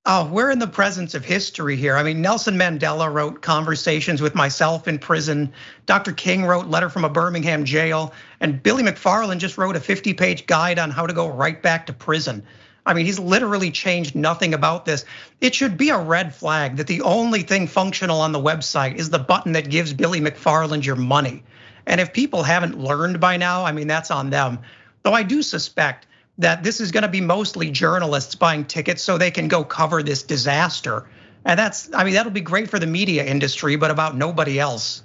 [0.09, 1.97] Oh, we're in the presence of history here.
[1.97, 5.51] I mean, Nelson Mandela wrote Conversations with Myself in Prison.
[5.85, 6.13] Dr.
[6.13, 8.13] King wrote Letter from a Birmingham Jail.
[8.39, 11.87] And Billy McFarland just wrote a 50 page guide on how to go right back
[11.87, 12.43] to prison.
[12.85, 15.03] I mean, he's literally changed nothing about this.
[15.41, 19.09] It should be a red flag that the only thing functional on the website is
[19.09, 21.43] the button that gives Billy McFarland your money.
[21.85, 24.59] And if people haven't learned by now, I mean, that's on them.
[25.03, 26.07] Though I do suspect
[26.37, 30.03] that this is going to be mostly journalists buying tickets so they can go cover
[30.03, 31.07] this disaster.
[31.45, 35.03] And that's, I mean, that'll be great for the media industry, but about nobody else.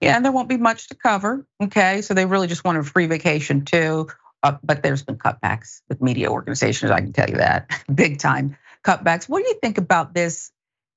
[0.00, 1.46] Yeah, and there won't be much to cover.
[1.62, 4.08] Okay, so they really just want a free vacation too.
[4.42, 8.56] Uh, but there's been cutbacks with media organizations, I can tell you that, big time
[8.84, 9.28] cutbacks.
[9.28, 10.50] What do you think about this?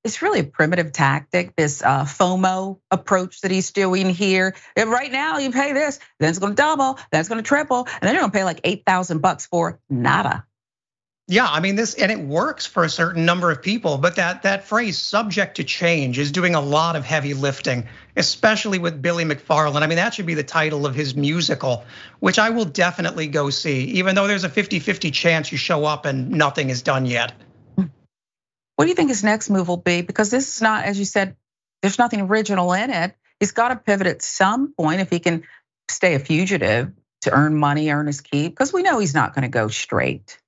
[0.05, 4.55] It's really a primitive tactic, this uh, FOMO approach that he's doing here.
[4.75, 7.47] And right now, you pay this, then it's going to double, then it's going to
[7.47, 10.45] triple, and then you're going to pay like eight thousand bucks for nada.
[11.27, 14.43] Yeah, I mean this, and it works for a certain number of people, but that
[14.43, 19.25] that phrase "subject to change" is doing a lot of heavy lifting, especially with Billy
[19.25, 19.81] McFarland.
[19.81, 21.83] I mean, that should be the title of his musical,
[22.19, 26.05] which I will definitely go see, even though there's a 50-50 chance you show up
[26.05, 27.33] and nothing is done yet.
[28.75, 30.01] What do you think his next move will be?
[30.01, 31.35] Because this is not, as you said,
[31.81, 33.15] there's nothing original in it.
[33.39, 35.43] He's got to pivot at some point if he can
[35.89, 39.43] stay a fugitive to earn money, earn his keep, because we know he's not going
[39.43, 40.39] to go straight.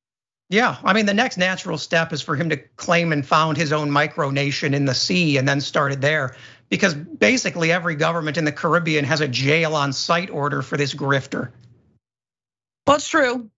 [0.50, 3.74] Yeah, I mean, the next natural step is for him to claim and found his
[3.74, 6.38] own micronation in the sea and then started there.
[6.70, 10.94] Because basically every government in the Caribbean has a jail on site order for this
[10.94, 11.52] grifter.
[12.86, 13.50] Well, it's true.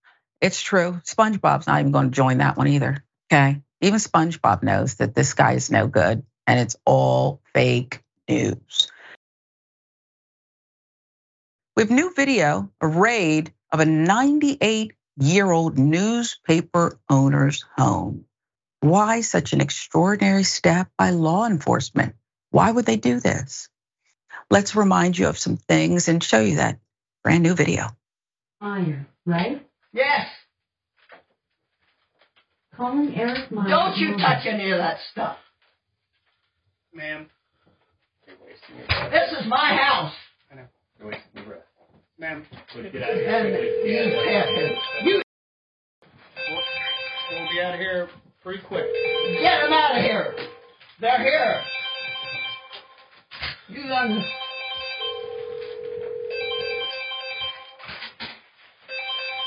[0.41, 1.01] It's true.
[1.05, 3.03] SpongeBob's not even going to join that one either.
[3.31, 3.61] Okay.
[3.81, 8.91] Even SpongeBob knows that this guy is no good and it's all fake news.
[11.75, 18.25] With new video, a raid of a 98 year old newspaper owner's home.
[18.81, 22.15] Why such an extraordinary step by law enforcement?
[22.51, 23.69] Why would they do this?
[24.49, 26.79] Let's remind you of some things and show you that
[27.23, 27.87] brand new video.
[28.59, 29.65] Meyer, right?
[29.93, 30.27] Yes.
[32.79, 33.67] Calling Eric Meyer.
[33.67, 35.35] Don't you touch any of that stuff.
[36.93, 37.27] Ma'am.
[39.11, 40.13] This is my house.
[40.49, 40.61] I know.
[40.97, 41.65] You're wasting your breath.
[42.17, 42.45] Ma'am.
[42.73, 44.77] And you pay attention.
[45.03, 45.21] You
[47.31, 48.07] We'll be out of here
[48.41, 48.85] pretty quick.
[49.41, 50.33] get them out of here.
[51.01, 51.61] They're here.
[53.67, 54.23] You done.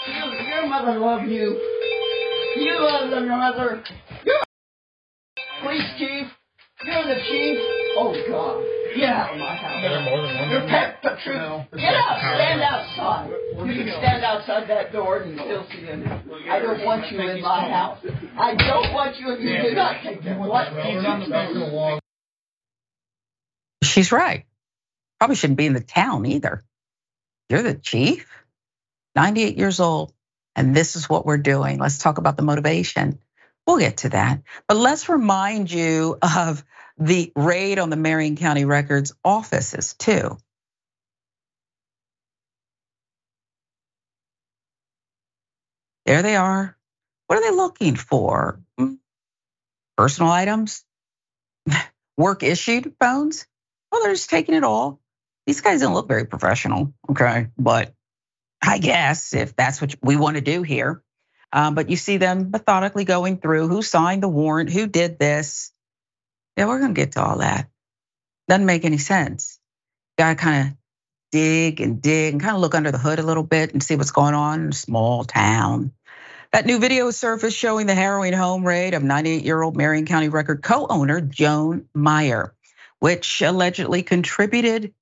[0.06, 1.71] You, your mother loved you.
[2.56, 3.82] You love your mother.
[4.24, 4.42] You're
[5.62, 6.26] police chief.
[6.84, 7.58] You're the chief.
[7.96, 8.64] Oh God.
[8.94, 10.50] Get out of my house.
[10.50, 11.64] You're pet patrol.
[11.72, 12.18] Get out.
[12.18, 13.30] Stand outside.
[13.58, 16.04] You can stand outside that door and still see them.
[16.50, 17.98] I don't want you in my house.
[18.38, 19.28] I don't want you.
[19.36, 20.40] You do not take them.
[20.40, 21.98] What did you?
[23.82, 24.44] She's right.
[25.18, 26.64] Probably shouldn't be in the town either.
[27.48, 28.26] You're the chief?
[29.14, 30.12] 98 years old,
[30.56, 31.78] and this is what we're doing.
[31.78, 33.18] Let's talk about the motivation.
[33.66, 34.42] We'll get to that.
[34.68, 36.64] But let's remind you of
[36.98, 40.36] the raid on the Marion County Records offices, too.
[46.06, 46.76] There they are.
[47.26, 48.60] What are they looking for?
[48.78, 48.94] Hmm?
[49.96, 50.84] Personal items?
[52.16, 53.46] Work issued phones?
[53.90, 55.00] Well, they're just taking it all.
[55.46, 57.48] These guys don't look very professional, okay?
[57.58, 57.94] But
[58.62, 61.02] I guess if that's what we want to do here.
[61.52, 65.72] Um, but you see them methodically going through who signed the warrant, who did this.
[66.56, 67.68] Yeah, we're gonna get to all that.
[68.48, 69.58] Doesn't make any sense.
[70.16, 70.76] Gotta kind of
[71.32, 73.96] dig and dig and kind of look under the hood a little bit and see
[73.96, 75.92] what's going on in a small town.
[76.52, 80.28] That new video surfaced showing the harrowing home raid of 98 year old Marion County
[80.28, 82.54] record co owner Joan Meyer,
[82.98, 84.94] which allegedly contributed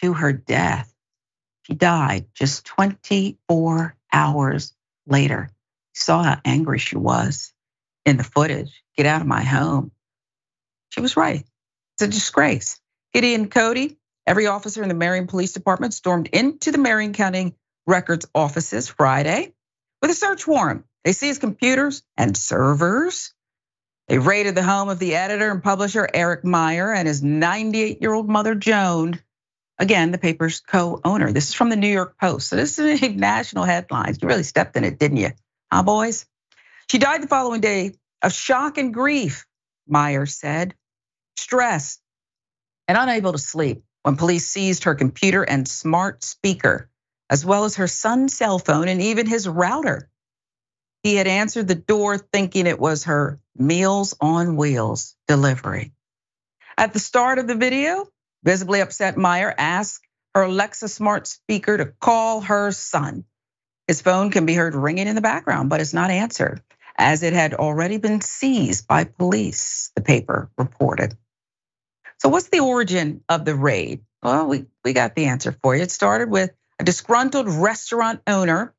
[0.00, 0.92] to her death.
[1.68, 4.74] She died just 24 hours
[5.06, 5.50] later.
[5.50, 7.52] You saw how angry she was
[8.06, 8.82] in the footage.
[8.96, 9.92] Get out of my home.
[10.90, 11.44] She was right.
[11.96, 12.80] It's a disgrace.
[13.12, 17.54] Gideon Cody, every officer in the Marion Police Department stormed into the Marion County
[17.86, 19.52] Records offices Friday
[20.02, 20.84] with a search warrant.
[21.04, 23.34] They seized computers and servers.
[24.08, 28.12] They raided the home of the editor and publisher Eric Meyer and his 98 year
[28.14, 29.20] old mother, Joan.
[29.78, 31.32] Again, the paper's co owner.
[31.32, 32.48] This is from the New York Post.
[32.48, 34.18] So this is national headlines.
[34.20, 35.30] You really stepped in it, didn't you?
[35.72, 36.26] Huh, boys?
[36.90, 39.46] She died the following day of shock and grief,
[39.86, 40.74] Meyer said,
[41.36, 41.98] stress,
[42.88, 46.90] and unable to sleep when police seized her computer and smart speaker,
[47.30, 50.10] as well as her son's cell phone and even his router.
[51.02, 55.92] He had answered the door thinking it was her Meals on Wheels delivery.
[56.76, 58.06] At the start of the video,
[58.44, 63.24] visibly upset Meyer asked her Alexa smart speaker to call her son.
[63.86, 66.62] His phone can be heard ringing in the background, but it's not answered,
[66.96, 71.16] as it had already been seized by police, the paper reported.
[72.18, 74.02] So, what's the origin of the raid?
[74.22, 75.82] Well, we, we got the answer for you.
[75.82, 78.74] It started with a disgruntled restaurant owner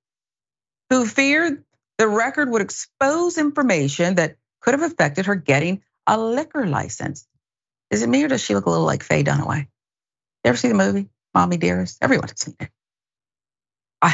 [0.90, 1.64] who feared
[1.98, 7.28] the record would expose information that could have affected her getting a liquor license.
[7.92, 9.62] Is it me or does she look a little like Faye Dunaway?
[9.62, 9.68] You
[10.46, 11.98] ever see the movie, Mommy Dearest?
[12.02, 12.70] Everyone's seen it.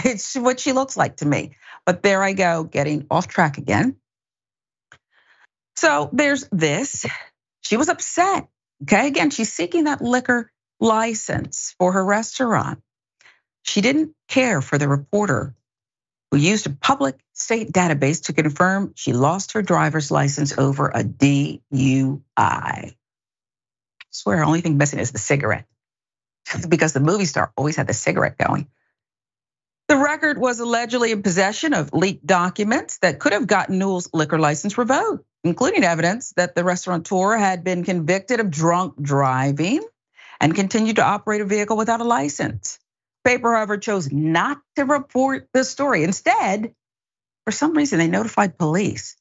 [0.06, 1.56] It's what she looks like to me.
[1.86, 3.98] But there I go, getting off track again.
[5.76, 7.06] So there's this.
[7.62, 8.48] She was upset.
[8.84, 12.82] Okay, again, she's seeking that liquor license for her restaurant.
[13.64, 15.56] She didn't care for the reporter
[16.32, 21.04] who used a public state database to confirm she lost her driver's license over a
[21.04, 22.96] DUI.
[24.16, 25.66] Swear, only thing missing is the cigarette
[26.70, 28.68] because the movie star always had the cigarette going.
[29.88, 34.40] The record was allegedly in possession of leaked documents that could have gotten Newell's liquor
[34.40, 39.82] license revoked, including evidence that the restaurateur had been convicted of drunk driving
[40.40, 42.80] and continued to operate a vehicle without a license
[43.26, 46.06] paper, however, chose not to report the story.
[46.06, 46.74] Instead,
[47.44, 49.18] for some reason, they notified police.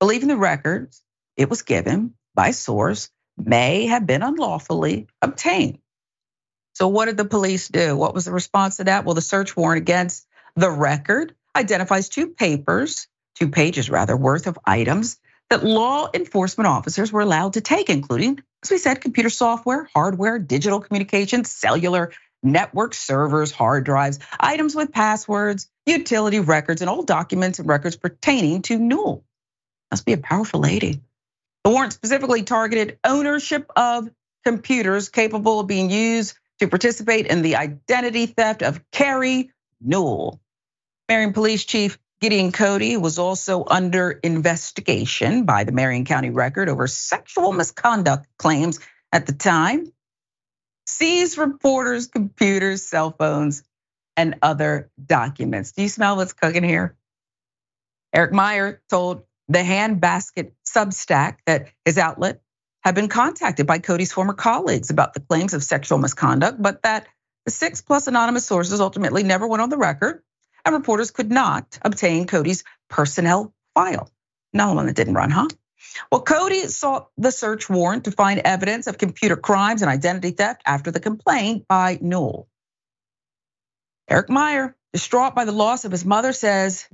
[0.00, 1.00] Believing the records
[1.36, 5.78] it was given by source may have been unlawfully obtained.
[6.74, 7.96] So, what did the police do?
[7.96, 9.04] What was the response to that?
[9.04, 10.26] Well, the search warrant against
[10.56, 15.18] the record identifies two papers, two pages rather, worth of items
[15.50, 20.38] that law enforcement officers were allowed to take, including, as we said, computer software, hardware,
[20.38, 22.12] digital communications, cellular
[22.42, 28.62] network servers, hard drives, items with passwords, utility records, and all documents and records pertaining
[28.62, 29.24] to Newell.
[29.90, 31.02] Must be a powerful lady.
[31.64, 34.08] The warrant specifically targeted ownership of
[34.44, 39.50] computers capable of being used to participate in the identity theft of Kari
[39.80, 40.40] Newell.
[41.08, 46.86] Marion Police Chief Gideon Cody was also under investigation by the Marion County Record over
[46.86, 48.80] sexual misconduct claims
[49.12, 49.92] at the time
[50.86, 53.62] seize reporters' computers, cell phones,
[54.16, 55.72] and other documents.
[55.72, 56.96] Do you smell what's cooking here?
[58.14, 62.40] Eric Meyer told the Handbasket Substack that his outlet
[62.82, 67.06] had been contacted by Cody's former colleagues about the claims of sexual misconduct, but that
[67.44, 70.22] the six plus anonymous sources ultimately never went on the record,
[70.64, 74.10] and reporters could not obtain Cody's personnel file.
[74.54, 75.48] Another one that didn't run, huh?
[76.10, 80.62] Well, Cody sought the search warrant to find evidence of computer crimes and identity theft
[80.64, 82.48] after the complaint by Newell.
[84.08, 86.88] Eric Meyer, distraught by the loss of his mother, says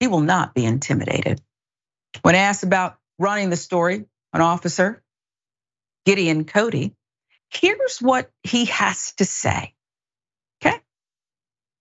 [0.00, 1.40] he will not be intimidated.
[2.22, 5.02] When asked about running the story, an officer,
[6.06, 6.94] Gideon Cody,
[7.50, 9.74] here's what he has to say.
[10.62, 10.76] Okay?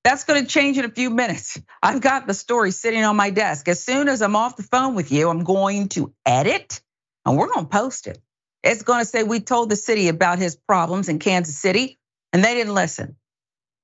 [0.03, 1.59] That's going to change in a few minutes.
[1.81, 3.67] I've got the story sitting on my desk.
[3.67, 6.81] As soon as I'm off the phone with you, I'm going to edit
[7.25, 8.19] and we're going to post it.
[8.63, 11.99] It's going to say we told the city about his problems in Kansas City
[12.33, 13.15] and they didn't listen.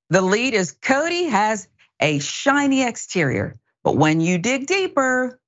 [0.09, 1.67] The lead is Cody has
[1.99, 5.39] a shiny exterior, but when you dig deeper,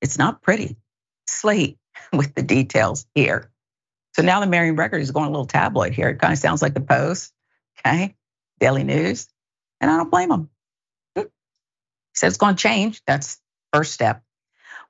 [0.00, 0.76] it's not pretty.
[1.26, 1.78] Slate
[2.12, 3.50] with the details here.
[4.14, 6.08] So now the Marion Record is going a little tabloid here.
[6.08, 7.32] It kind of sounds like the Post,
[7.78, 8.16] okay,
[8.58, 9.28] Daily News,
[9.80, 10.50] and I don't blame them.
[11.14, 11.26] He hmm.
[12.14, 13.02] said it's going to change.
[13.06, 13.40] That's
[13.72, 14.22] first step.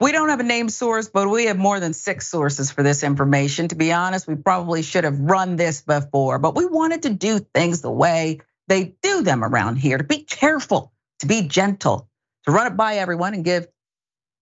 [0.00, 3.02] We don't have a name source, but we have more than six sources for this
[3.02, 3.68] information.
[3.68, 7.40] To be honest, we probably should have run this before, but we wanted to do
[7.40, 12.08] things the way they do them around here to be careful, to be gentle,
[12.48, 13.66] to run it by everyone and give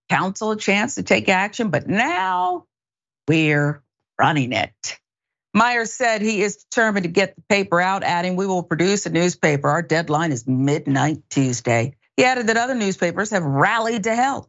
[0.09, 1.70] council a chance to take action.
[1.70, 2.66] But now
[3.26, 3.82] we're
[4.16, 4.98] running it.
[5.52, 9.11] Myers said he is determined to get the paper out, adding, We will produce a
[9.11, 9.68] newspaper.
[9.68, 11.96] Our deadline is midnight Tuesday.
[12.16, 14.48] He added that other newspapers have rallied to help.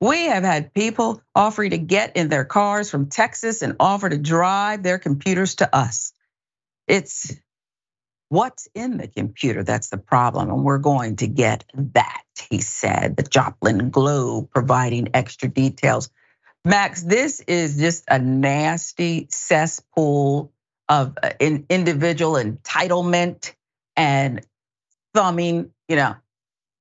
[0.00, 4.18] We have had people offering to get in their cars from Texas and offer to
[4.18, 6.12] drive their computers to us.
[6.86, 7.34] It's
[8.32, 13.14] what's in the computer that's the problem, and we're going to get that, he said.
[13.14, 16.08] The Joplin Globe providing extra details.
[16.64, 20.50] Max, this is just a nasty cesspool
[20.88, 23.52] of uh, individual entitlement
[23.98, 24.40] and
[25.12, 26.16] thumbing, you know,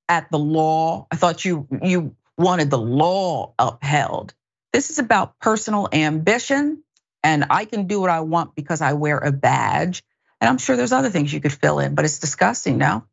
[0.08, 1.06] at the law.
[1.12, 4.34] I thought you you wanted the law upheld.
[4.72, 6.82] This is about personal ambition,
[7.26, 10.02] and I can do what I want because I wear a badge.
[10.42, 13.06] And I'm sure there's other things you could fill in, but it's disgusting now.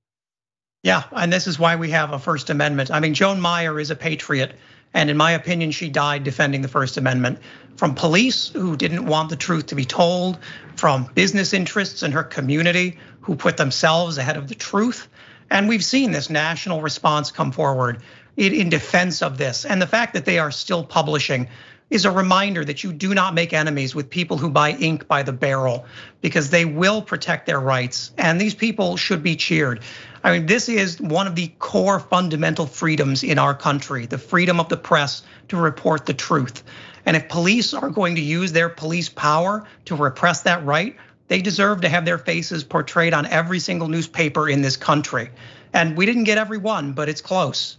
[0.83, 2.91] Yeah, and this is why we have a First Amendment.
[2.91, 4.55] I mean, Joan Meyer is a patriot.
[4.95, 7.41] And in my opinion, she died defending the First Amendment
[7.77, 10.39] from police who didn't want the truth to be told,
[10.77, 15.09] from business interests in her community who put themselves ahead of the truth.
[15.51, 18.03] And we've seen this national response come forward
[18.37, 19.67] in defense of this.
[19.67, 21.49] And the fact that they are still publishing
[21.91, 25.23] is a reminder that you do not make enemies with people who buy ink by
[25.23, 25.87] the barrel
[26.21, 28.13] because they will protect their rights.
[28.19, 29.81] And these people should be cheered.
[30.23, 34.61] I mean, this is one of the core fundamental freedoms in our country the freedom
[34.61, 36.63] of the press to report the truth.
[37.07, 40.97] And if police are going to use their police power to repress that right,
[41.29, 45.31] they deserve to have their faces portrayed on every single newspaper in this country.
[45.73, 47.79] And we didn't get every one, but it's close.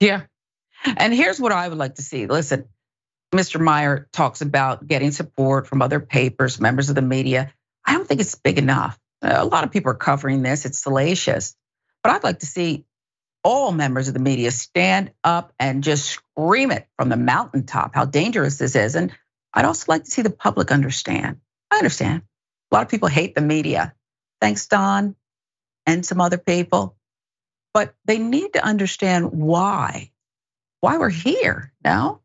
[0.00, 0.22] Yeah.
[0.84, 2.26] And here's what I would like to see.
[2.26, 2.68] Listen,
[3.34, 3.60] Mr.
[3.60, 7.52] Meyer talks about getting support from other papers, members of the media.
[7.84, 8.98] I don't think it's big enough.
[9.22, 11.54] A lot of people are covering this, it's salacious.
[12.02, 12.84] But I'd like to see
[13.44, 18.04] all members of the media stand up and just scream it from the mountaintop how
[18.04, 18.94] dangerous this is.
[18.94, 19.12] And
[19.52, 21.40] I'd also like to see the public understand.
[21.70, 22.22] I understand.
[22.70, 23.94] A lot of people hate the media.
[24.40, 25.16] Thanks, Don,
[25.86, 26.96] and some other people.
[27.74, 30.12] But they need to understand why,
[30.80, 32.20] why we're here now.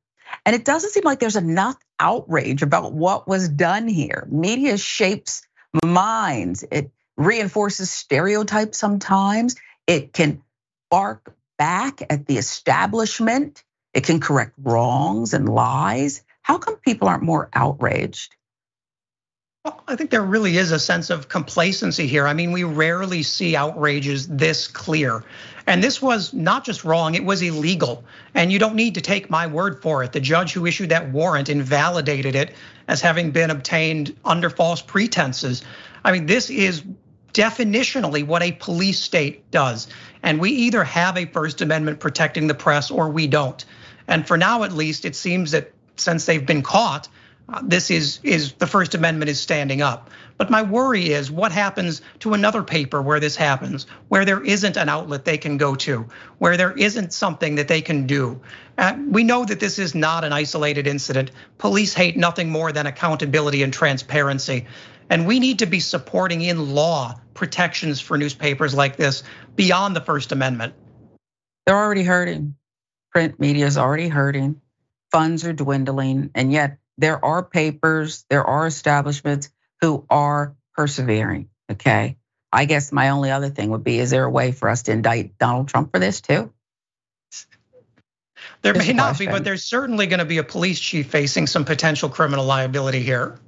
[0.46, 4.28] And it doesn't seem like there's enough outrage about what was done here.
[4.30, 5.44] Media shapes
[5.86, 9.56] minds, it reinforces stereotypes sometimes,
[9.88, 10.42] it can
[10.92, 13.64] bark back at the establishment,
[13.94, 16.24] it can correct wrongs and lies.
[16.42, 18.36] How come people aren't more outraged?
[19.64, 22.28] Well, I think there really is a sense of complacency here.
[22.28, 25.24] I mean, we rarely see outrages this clear.
[25.66, 28.04] And this was not just wrong, it was illegal.
[28.34, 30.12] And you don't need to take my word for it.
[30.12, 32.54] The judge who issued that warrant invalidated it
[32.88, 35.64] as having been obtained under false pretenses.
[36.04, 36.84] I mean, this is
[37.34, 39.88] definitionally what a police state does.
[40.22, 43.64] And we either have a First Amendment protecting the press or we don't.
[44.08, 47.08] And for now, at least, it seems that since they've been caught,
[47.62, 50.10] this is is the First Amendment is standing up.
[50.38, 54.78] But my worry is what happens to another paper where this happens, where there isn't
[54.78, 56.08] an outlet they can go to,
[56.40, 58.42] where there isn't something that they can do.
[58.78, 61.32] Uh, we know that this is not an isolated incident.
[61.58, 64.66] Police hate nothing more than accountability and transparency.
[65.10, 69.24] And we need to be supporting in law protections for newspapers like this
[69.56, 70.74] beyond the First Amendment.
[71.66, 72.56] They're already hurting.
[73.12, 74.62] Print media is already hurting.
[75.12, 76.32] Funds are dwindling.
[76.34, 79.50] And yet there are papers, there are establishments
[79.82, 81.50] who are persevering.
[81.72, 82.18] Okay.
[82.52, 84.92] I guess my only other thing would be is there a way for us to
[84.92, 86.54] indict Donald Trump for this too?
[88.62, 91.66] There may not be, but there's certainly going to be a police chief facing some
[91.66, 93.40] potential criminal liability here.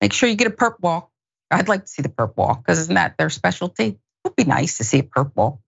[0.00, 1.10] Make sure you get a perp walk.
[1.50, 3.86] I'd like to see the perp walk because isn't that their specialty?
[3.86, 5.58] It would be nice to see a perp walk.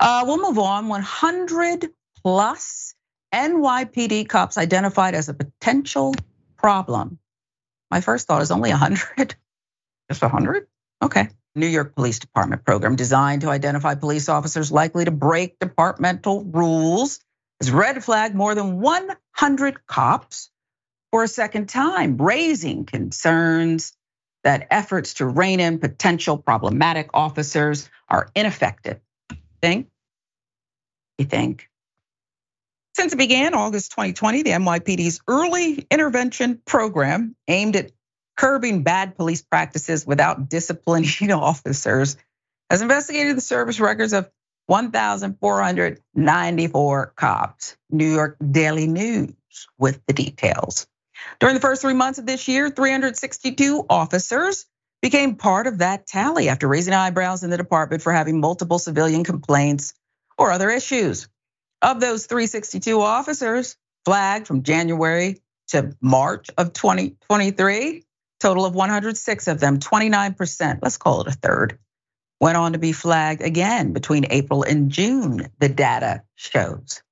[0.00, 0.88] Uh, we'll move on.
[0.88, 1.90] 100
[2.22, 2.94] plus
[3.34, 6.14] NYPD cops identified as a potential
[6.56, 7.18] problem.
[7.90, 9.34] My first thought is only 100.
[10.10, 10.66] Just 100?
[11.02, 11.28] Okay.
[11.54, 17.20] New York Police Department program designed to identify police officers likely to break departmental rules
[17.60, 20.50] has red flagged more than 100 cops
[21.10, 23.92] for a second time, raising concerns
[24.44, 29.00] that efforts to rein in potential problematic officers are ineffective.
[29.60, 29.88] Think?
[31.18, 31.67] You think?
[32.98, 37.92] Since it began August 2020, the NYPD's early intervention program aimed at
[38.36, 42.16] curbing bad police practices without disciplining officers
[42.68, 44.28] has investigated the service records of
[44.66, 47.76] 1,494 cops.
[47.88, 49.32] New York Daily News
[49.78, 50.88] with the details.
[51.38, 54.66] During the first three months of this year, 362 officers
[55.02, 59.22] became part of that tally after raising eyebrows in the department for having multiple civilian
[59.22, 59.94] complaints
[60.36, 61.28] or other issues.
[61.80, 68.04] Of those 362 officers flagged from January to March of 2023,
[68.40, 71.78] total of 106 of them, 29%, let's call it a third,
[72.40, 77.02] went on to be flagged again between April and June, the data shows.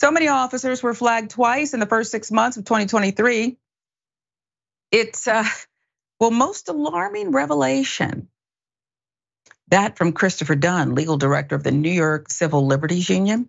[0.00, 3.56] So many officers were flagged twice in the first six months of 2023.
[4.90, 5.44] It's, uh,
[6.20, 8.28] well, most alarming revelation.
[9.68, 13.48] That from Christopher Dunn, legal director of the New York Civil Liberties Union.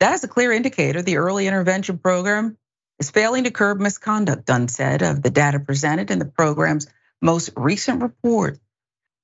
[0.00, 2.58] That is a clear indicator the early intervention program
[2.98, 6.86] is failing to curb misconduct, Dunn said, of the data presented in the program's
[7.22, 8.58] most recent report.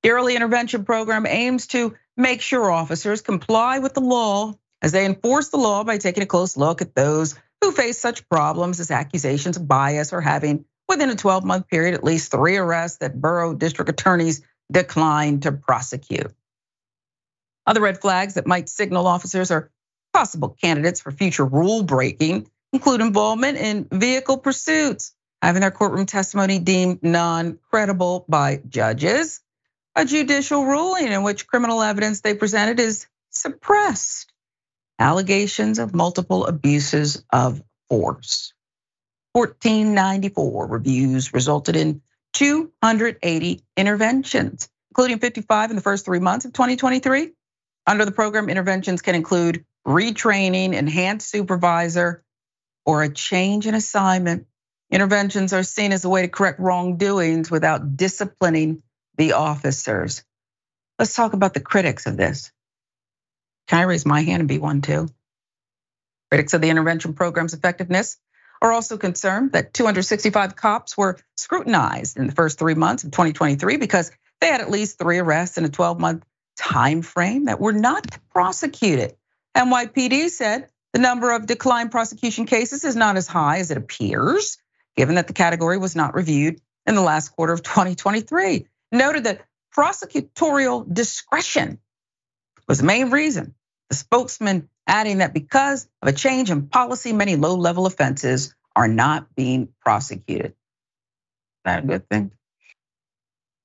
[0.02, 5.06] The early intervention program aims to make sure officers comply with the law as they
[5.06, 8.90] enforce the law by taking a close look at those who face such problems as
[8.90, 13.20] accusations of bias or having within a 12 month period at least three arrests that
[13.20, 16.32] borough district attorneys declined to prosecute.
[17.64, 19.70] Other red flags that might signal officers are
[20.12, 26.58] possible candidates for future rule breaking include involvement in vehicle pursuits, having their courtroom testimony
[26.58, 29.40] deemed non credible by judges,
[29.94, 34.32] a judicial ruling in which criminal evidence they presented is suppressed,
[34.98, 38.54] allegations of multiple abuses of force.
[39.32, 42.02] 1494 reviews resulted in
[42.34, 47.32] 280 interventions, including 55 in the first three months of 2023.
[47.86, 52.24] Under the program, interventions can include retraining, enhanced supervisor,
[52.84, 54.46] or a change in assignment.
[54.90, 58.82] Interventions are seen as a way to correct wrongdoings without disciplining
[59.16, 60.24] the officers.
[60.98, 62.52] Let's talk about the critics of this.
[63.68, 65.08] Can I raise my hand and be one too?
[66.30, 68.18] Critics of the intervention program's effectiveness
[68.60, 73.76] are also concerned that 265 cops were scrutinized in the first three months of 2023
[73.76, 74.10] because
[74.40, 76.24] they had at least three arrests in a 12 month
[76.56, 79.14] time frame that were not prosecuted.
[79.56, 84.58] NYPD said the number of declined prosecution cases is not as high as it appears,
[84.96, 88.66] given that the category was not reviewed in the last quarter of 2023.
[88.92, 89.42] Noted that
[89.76, 91.78] prosecutorial discretion
[92.68, 93.54] was the main reason.
[93.88, 98.88] The spokesman adding that because of a change in policy, many low level offenses are
[98.88, 100.52] not being prosecuted.
[100.52, 100.54] Is
[101.64, 102.32] that a good thing?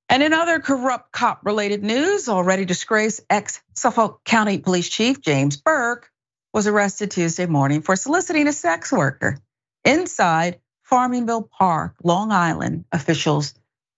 [0.10, 5.58] And in other corrupt cop related news, already disgraced ex Suffolk County Police Chief James
[5.58, 6.10] Burke
[6.54, 9.38] was arrested Tuesday morning for soliciting a sex worker
[9.84, 13.54] inside Farmingville Park, Long Island, officials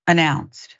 [0.07, 0.76] announced.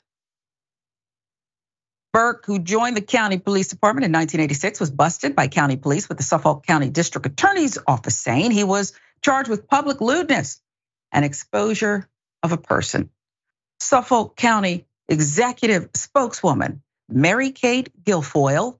[2.12, 6.18] Burke, who joined the county police department in 1986, was busted by county police with
[6.18, 10.60] the Suffolk County District Attorney's Office saying he was charged with public lewdness
[11.12, 12.08] and exposure
[12.42, 13.10] of a person.
[13.78, 18.78] Suffolk County executive spokeswoman Mary Kate Guilfoyle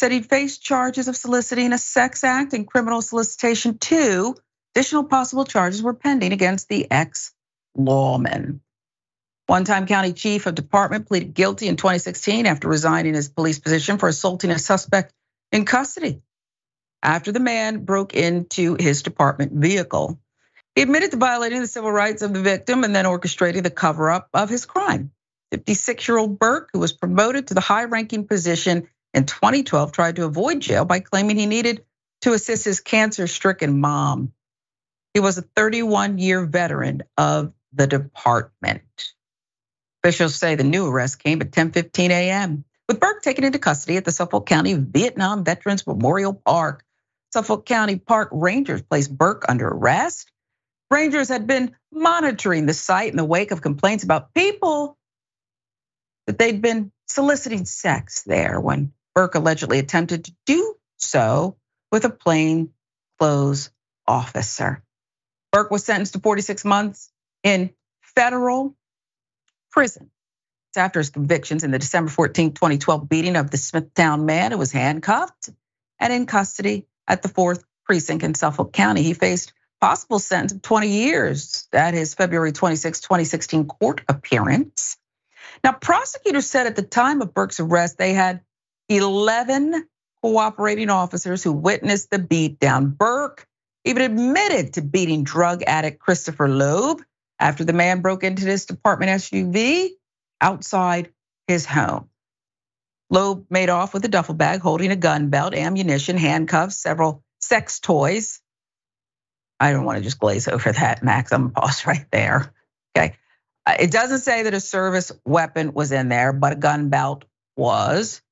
[0.00, 4.34] said he'd face charges of soliciting a sex act and criminal solicitation too.
[4.74, 7.32] Additional possible charges were pending against the ex
[7.76, 8.60] lawman.
[9.46, 13.98] One time county chief of department pleaded guilty in 2016 after resigning his police position
[13.98, 15.12] for assaulting a suspect
[15.52, 16.22] in custody
[17.02, 20.18] after the man broke into his department vehicle.
[20.74, 24.10] He admitted to violating the civil rights of the victim and then orchestrating the cover
[24.10, 25.10] up of his crime.
[25.50, 30.16] 56 year old Burke, who was promoted to the high ranking position in 2012 tried
[30.16, 31.84] to avoid jail by claiming he needed
[32.22, 34.32] to assist his cancer stricken mom.
[35.14, 38.82] He was a 31 year veteran of the department.
[40.02, 42.64] Officials say the new arrest came at 10:15 a.m.
[42.86, 46.84] with Burke taken into custody at the Suffolk County Vietnam Veterans Memorial Park.
[47.32, 50.30] Suffolk County Park Rangers placed Burke under arrest.
[50.90, 54.97] Rangers had been monitoring the site in the wake of complaints about people
[56.28, 61.56] that they'd been soliciting sex there when Burke allegedly attempted to do so
[61.90, 62.68] with a plain
[63.18, 63.70] clothes
[64.06, 64.84] officer.
[65.52, 67.10] Burke was sentenced to 46 months
[67.42, 67.70] in
[68.02, 68.76] federal
[69.70, 70.10] prison
[70.76, 74.70] after his convictions in the December 14, 2012 beating of the Smithtown man who was
[74.70, 75.48] handcuffed
[75.98, 79.02] and in custody at the 4th precinct in Suffolk County.
[79.02, 84.97] He faced possible sentence of 20 years at his February 26, 2016 court appearance.
[85.64, 88.40] Now, prosecutors said at the time of Burke's arrest, they had
[88.88, 89.86] 11
[90.22, 92.96] cooperating officers who witnessed the beatdown.
[92.96, 93.46] Burke
[93.84, 97.02] even admitted to beating drug addict Christopher Loeb
[97.38, 99.90] after the man broke into this department SUV
[100.40, 101.12] outside
[101.46, 102.08] his home.
[103.10, 107.80] Loeb made off with a duffel bag holding a gun belt, ammunition, handcuffs, several sex
[107.80, 108.40] toys.
[109.60, 111.32] I don't want to just glaze over that, Max.
[111.32, 112.52] I'm pause right there.
[112.96, 113.16] Okay.
[113.68, 117.26] Uh, it doesn't say that a service weapon was in there, but a gun belt
[117.54, 118.22] was,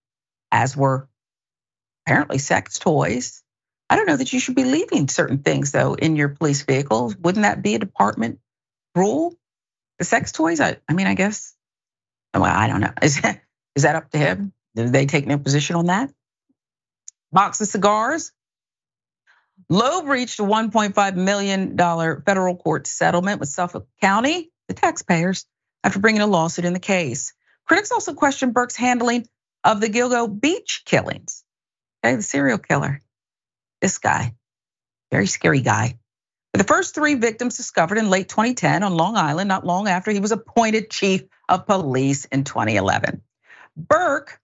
[0.50, 1.10] as were
[2.06, 3.42] apparently sex toys.
[3.90, 7.14] I don't know that you should be leaving certain things though in your police vehicles.
[7.16, 8.38] Wouldn't that be a department
[8.94, 9.34] rule?
[9.98, 10.58] The sex toys?
[10.58, 11.54] I, I mean, I guess.
[12.32, 12.94] Well, I don't know.
[13.02, 13.42] Is that,
[13.74, 14.54] is that up to him?
[14.74, 16.10] Did they take no position on that?
[17.30, 18.32] Box of cigars.
[19.68, 21.76] Loeb reached a $1.5 million
[22.24, 25.46] federal court settlement with Suffolk County, the taxpayers,
[25.84, 27.32] after bringing a lawsuit in the case.
[27.66, 29.26] Critics also questioned Burke's handling
[29.64, 31.44] of the Gilgo Beach killings.
[32.04, 33.02] Okay, the serial killer.
[33.80, 34.34] This guy,
[35.10, 35.98] very scary guy.
[36.52, 40.20] The first three victims discovered in late 2010 on Long Island, not long after he
[40.20, 43.22] was appointed chief of police in 2011.
[43.76, 44.40] Burke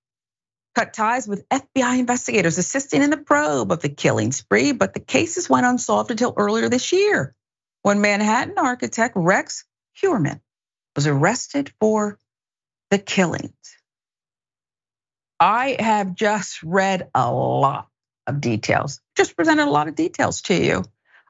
[0.74, 5.00] cut ties with FBI investigators assisting in the probe of the killing spree, but the
[5.00, 7.34] cases went unsolved until earlier this year
[7.82, 9.64] when Manhattan architect Rex
[10.00, 10.40] Heuermann
[10.96, 12.18] was arrested for
[12.90, 13.52] the killings.
[15.40, 17.88] I have just read a lot
[18.26, 20.84] of details, just presented a lot of details to you.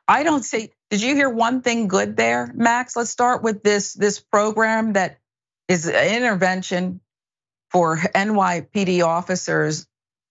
[0.06, 2.96] I don't see, did you hear one thing good there, Max?
[2.96, 5.18] Let's start with this, this program that
[5.68, 7.00] is an intervention
[7.70, 9.86] for NYPD officers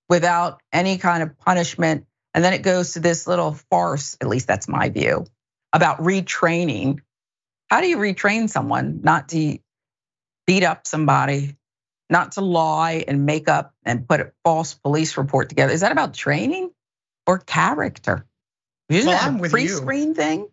[0.08, 2.06] without any kind of punishment.
[2.34, 5.26] And then it goes to this little farce, at least that's my view,
[5.74, 7.00] about retraining.
[7.72, 9.58] How do you retrain someone not to
[10.46, 11.56] beat up somebody,
[12.10, 15.72] not to lie and make up and put a false police report together?
[15.72, 16.72] Is that about training
[17.26, 18.26] or character?
[18.90, 20.50] Isn't well, that a pre-screen thing?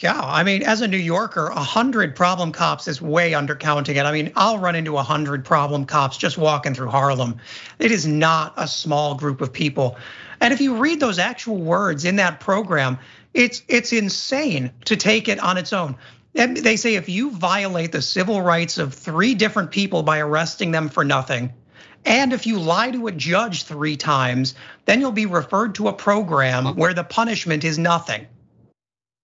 [0.00, 4.04] Yeah, I mean, as a New Yorker, a hundred problem cops is way undercounting it.
[4.04, 7.38] I mean, I'll run into a hundred problem cops just walking through Harlem.
[7.78, 9.96] It is not a small group of people.
[10.40, 12.98] And if you read those actual words in that program,
[13.32, 15.96] it's it's insane to take it on its own.
[16.36, 20.70] And they say if you violate the civil rights of three different people by arresting
[20.70, 21.54] them for nothing,
[22.04, 25.92] and if you lie to a judge three times, then you'll be referred to a
[25.92, 28.26] program where the punishment is nothing.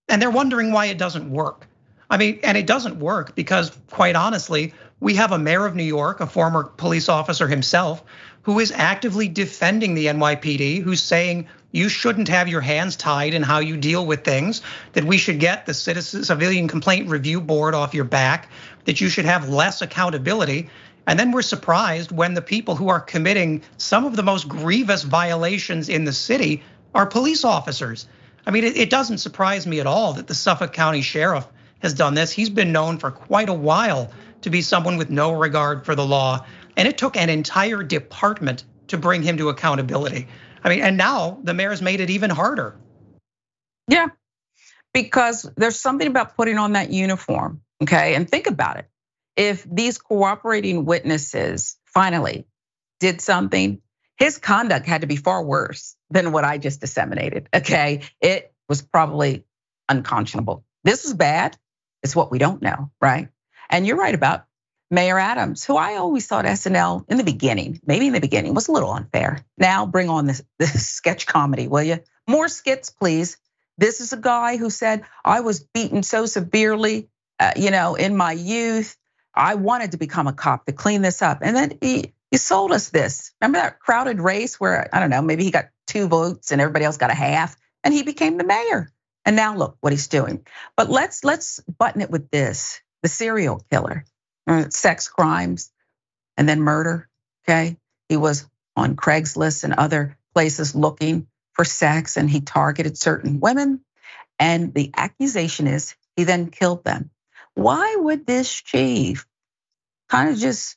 [0.08, 1.68] And they're wondering why it doesn't work.
[2.10, 5.84] I mean, and it doesn't work because, quite honestly, we have a mayor of New
[5.84, 8.02] York, a former police officer himself,
[8.42, 13.42] who is actively defending the NYPD, who's saying you shouldn't have your hands tied in
[13.42, 14.60] how you deal with things,
[14.92, 18.50] that we should get the Citizen Civilian Complaint Review Board off your back,
[18.84, 20.68] that you should have less accountability.
[21.06, 25.02] And then we're surprised when the people who are committing some of the most grievous
[25.02, 26.62] violations in the city
[26.94, 28.06] are police officers.
[28.46, 31.46] I mean, it, doesn't surprise me at all that the Suffolk County Sheriff
[31.78, 32.32] has done this.
[32.32, 34.12] He's been known for quite a while
[34.42, 36.44] to be someone with no regard for the law.
[36.76, 40.28] And it took an entire department to bring him to accountability.
[40.64, 42.78] I mean, and now the mayor's made it even harder.
[43.88, 44.08] Yeah,
[44.94, 48.14] because there's something about putting on that uniform, okay?
[48.14, 48.88] And think about it.
[49.36, 52.46] If these cooperating witnesses finally
[53.00, 53.80] did something,
[54.16, 57.48] his conduct had to be far worse than what I just disseminated.
[57.52, 58.02] Okay.
[58.20, 59.44] It was probably
[59.88, 60.64] unconscionable.
[60.84, 61.56] This is bad.
[62.02, 63.28] It's what we don't know, right?
[63.70, 64.44] And you're right about
[64.92, 68.68] Mayor Adams, who I always thought SNL in the beginning, maybe in the beginning, was
[68.68, 69.42] a little unfair.
[69.56, 72.00] Now bring on this, this sketch comedy, will you?
[72.28, 73.38] More skits, please.
[73.78, 77.08] This is a guy who said, I was beaten so severely,
[77.40, 78.96] uh, you know, in my youth.
[79.34, 81.38] I wanted to become a cop to clean this up.
[81.40, 83.32] And then he, he sold us this.
[83.40, 86.84] Remember that crowded race where, I don't know, maybe he got two votes and everybody
[86.84, 88.90] else got a half and he became the mayor.
[89.24, 90.44] And now look what he's doing.
[90.76, 92.80] But let's let's button it with this.
[93.02, 94.04] The serial killer,
[94.46, 95.70] uh, sex crimes
[96.36, 97.08] and then murder,
[97.44, 97.76] okay?
[98.08, 103.80] He was on Craigslist and other places looking for sex and he targeted certain women
[104.38, 107.10] and the accusation is he then killed them.
[107.54, 109.26] Why would this chief
[110.08, 110.76] kind of just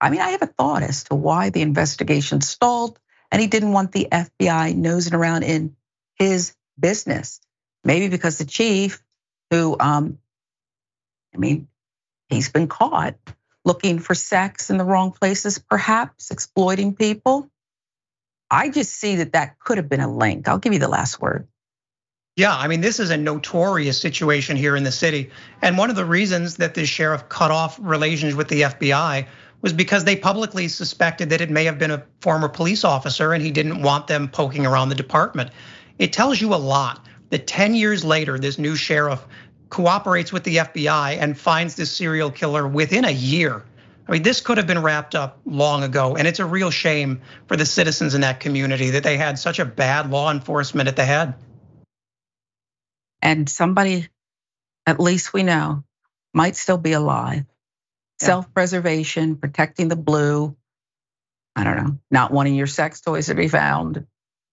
[0.00, 2.98] I mean, I have a thought as to why the investigation stalled
[3.30, 5.76] and he didn't want the FBI nosing around in
[6.14, 7.40] his business.
[7.84, 9.02] Maybe because the chief,
[9.50, 10.18] who, um,
[11.34, 11.68] I mean,
[12.30, 13.16] he's been caught
[13.64, 17.50] looking for sex in the wrong places, perhaps exploiting people.
[18.50, 20.48] I just see that that could have been a link.
[20.48, 21.46] I'll give you the last word.
[22.36, 25.30] Yeah, I mean, this is a notorious situation here in the city.
[25.60, 29.26] And one of the reasons that this sheriff cut off relations with the FBI
[29.60, 33.42] was because they publicly suspected that it may have been a former police officer and
[33.42, 35.50] he didn't want them poking around the department.
[35.98, 39.24] It tells you a lot that 10 years later, this new sheriff
[39.70, 43.64] cooperates with the FBI and finds this serial killer within a year.
[44.06, 47.20] I mean, this could have been wrapped up long ago, and it's a real shame
[47.46, 50.96] for the citizens in that community that they had such a bad law enforcement at
[50.96, 51.34] the head.
[53.22, 54.08] And somebody,
[54.84, 55.84] at least we know,
[56.34, 57.44] might still be alive.
[58.20, 58.26] Yeah.
[58.26, 60.56] Self preservation, protecting the blue.
[61.54, 64.06] I don't know, not wanting your sex toys to be found.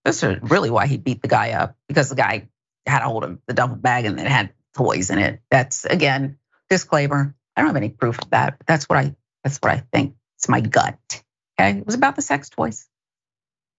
[0.06, 2.48] This is really why he beat the guy up because the guy
[2.86, 5.42] had a hold of the duffel bag and then had toys in it.
[5.50, 6.38] That's again,
[6.70, 7.36] disclaimer.
[7.56, 10.16] I don't have any proof of that, but that's what I that's what I think.
[10.38, 11.24] It's my gut.
[11.60, 11.80] Okay.
[11.80, 12.88] It was about the sex toys.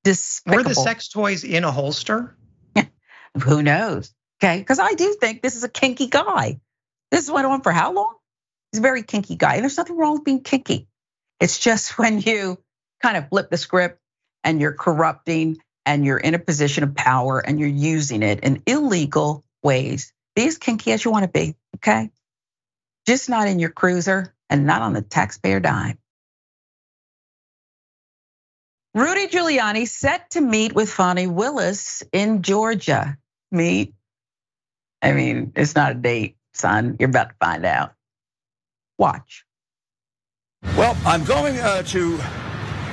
[0.05, 0.65] Despicable.
[0.65, 2.37] Were the sex toys in a holster?
[3.43, 4.13] Who knows?
[4.43, 4.59] Okay.
[4.59, 6.61] Because I do think this is a kinky guy.
[7.11, 8.15] This went on for how long?
[8.73, 9.55] He's a very kinky guy.
[9.55, 10.89] And there's nothing wrong with being kinky.
[11.41, 12.59] It's just when you
[13.03, 14.01] kind of flip the script
[14.43, 18.63] and you're corrupting and you're in a position of power and you're using it in
[18.67, 22.13] illegal ways be as kinky as you want to be, okay?
[23.09, 25.99] Just not in your cruiser and not on the taxpayer dime.
[28.95, 33.19] Rudy Giuliani set to meet with Fani Willis in Georgia.
[33.51, 33.95] Meet?
[35.03, 36.97] I mean, it's not a date, son.
[37.01, 37.95] You're about to find out.
[38.97, 39.45] Watch.
[40.77, 42.21] Well, I'm going uh, to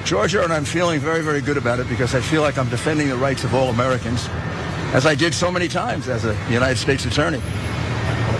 [0.04, 3.08] Georgia, and I'm feeling very, very good about it because I feel like I'm defending
[3.08, 4.28] the rights of all Americans
[4.96, 7.42] as I did so many times as a United States attorney.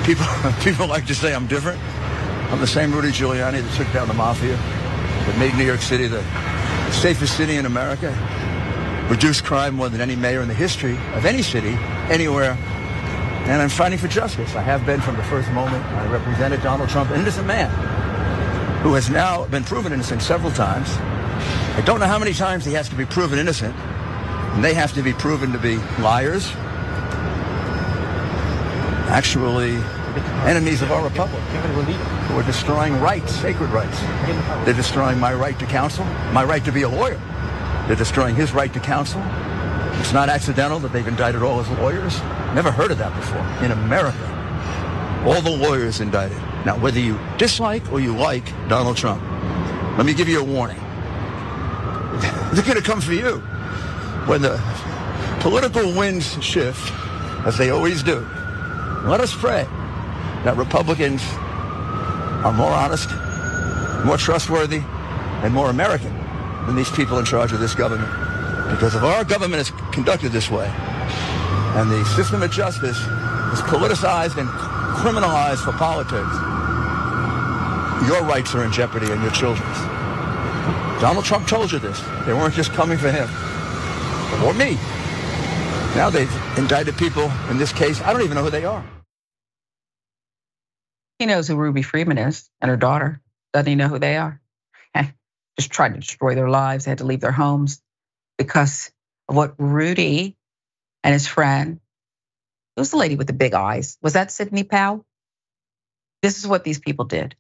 [0.06, 0.26] People,
[0.64, 1.82] people like to say I'm different.
[2.50, 6.08] I'm the same Rudy Giuliani that took down the mafia, that made New York City
[6.08, 6.24] the
[6.94, 8.08] safest city in America,
[9.10, 11.74] reduced crime more than any mayor in the history of any city,
[12.10, 12.58] anywhere.
[13.52, 14.56] And I'm fighting for justice.
[14.56, 15.84] I have been from the first moment.
[15.84, 17.70] I represented Donald Trump, an innocent man
[18.82, 20.88] who has now been proven innocent several times.
[21.78, 23.76] I don't know how many times he has to be proven innocent
[24.56, 26.50] and they have to be proven to be liars,
[29.12, 29.76] actually
[30.48, 34.00] enemies of our republic who are destroying rights, sacred rights.
[34.66, 37.20] They're destroying my right to counsel, my right to be a lawyer.
[37.88, 39.22] They're destroying his right to counsel.
[40.00, 42.20] It's not accidental that they've indicted all his lawyers.
[42.54, 43.46] Never heard of that before.
[43.66, 44.18] In America,
[45.26, 46.38] all the lawyers indicted.
[46.66, 49.22] Now, whether you dislike or you like Donald Trump,
[49.98, 50.78] let me give you a warning.
[52.54, 53.44] They're going to come for you
[54.28, 54.60] when the
[55.40, 56.92] political winds shift,
[57.46, 58.20] as they always do,
[59.04, 59.68] let us pray
[60.44, 61.22] that Republicans
[62.44, 63.10] are more honest,
[64.04, 64.82] more trustworthy,
[65.44, 66.12] and more American
[66.66, 68.10] than these people in charge of this government.
[68.72, 70.68] Because if our government is conducted this way,
[71.78, 74.50] and the system of justice is politicized and
[74.98, 76.34] criminalized for politics,
[78.10, 79.78] your rights are in jeopardy and your children's.
[81.00, 82.02] Donald Trump told you this.
[82.26, 83.28] They weren't just coming for him
[84.46, 84.78] or me.
[85.96, 88.02] Now they've indicted people in this case.
[88.02, 88.84] I don't even know who they are.
[91.20, 93.22] He knows who Ruby Freeman is and her daughter.
[93.54, 94.42] Doesn't he know who they are?
[95.58, 96.86] Just tried to destroy their lives.
[96.86, 97.82] They had to leave their homes
[98.38, 98.92] because
[99.30, 100.38] of what Rudy
[101.04, 101.80] and his friend,
[102.76, 103.98] it was the lady with the big eyes.
[104.02, 105.06] Was that Sidney Powell?
[106.22, 107.36] This is what these people did.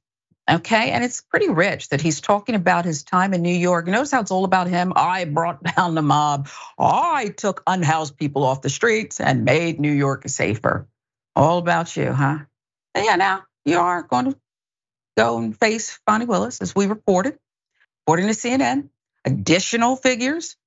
[0.47, 3.87] Okay, and it's pretty rich that he's talking about his time in New York.
[3.87, 4.93] Notice how it's all about him.
[4.95, 6.49] I brought down the mob.
[6.77, 10.87] I took unhoused people off the streets and made New York safer.
[11.35, 12.39] All about you, huh?
[12.93, 14.37] And yeah, now you are going to
[15.17, 17.39] go and face Fani Willis, as we reported,
[18.03, 18.89] according to CNN.
[19.25, 20.57] Additional figures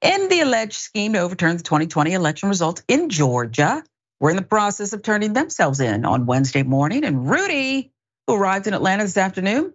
[0.00, 3.84] in the alleged scheme to overturn the 2020 election results in Georgia
[4.18, 7.92] were in the process of turning themselves in on Wednesday morning, and Rudy
[8.34, 9.72] arrived in Atlanta this afternoon,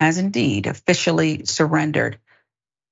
[0.00, 2.18] has indeed officially surrendered.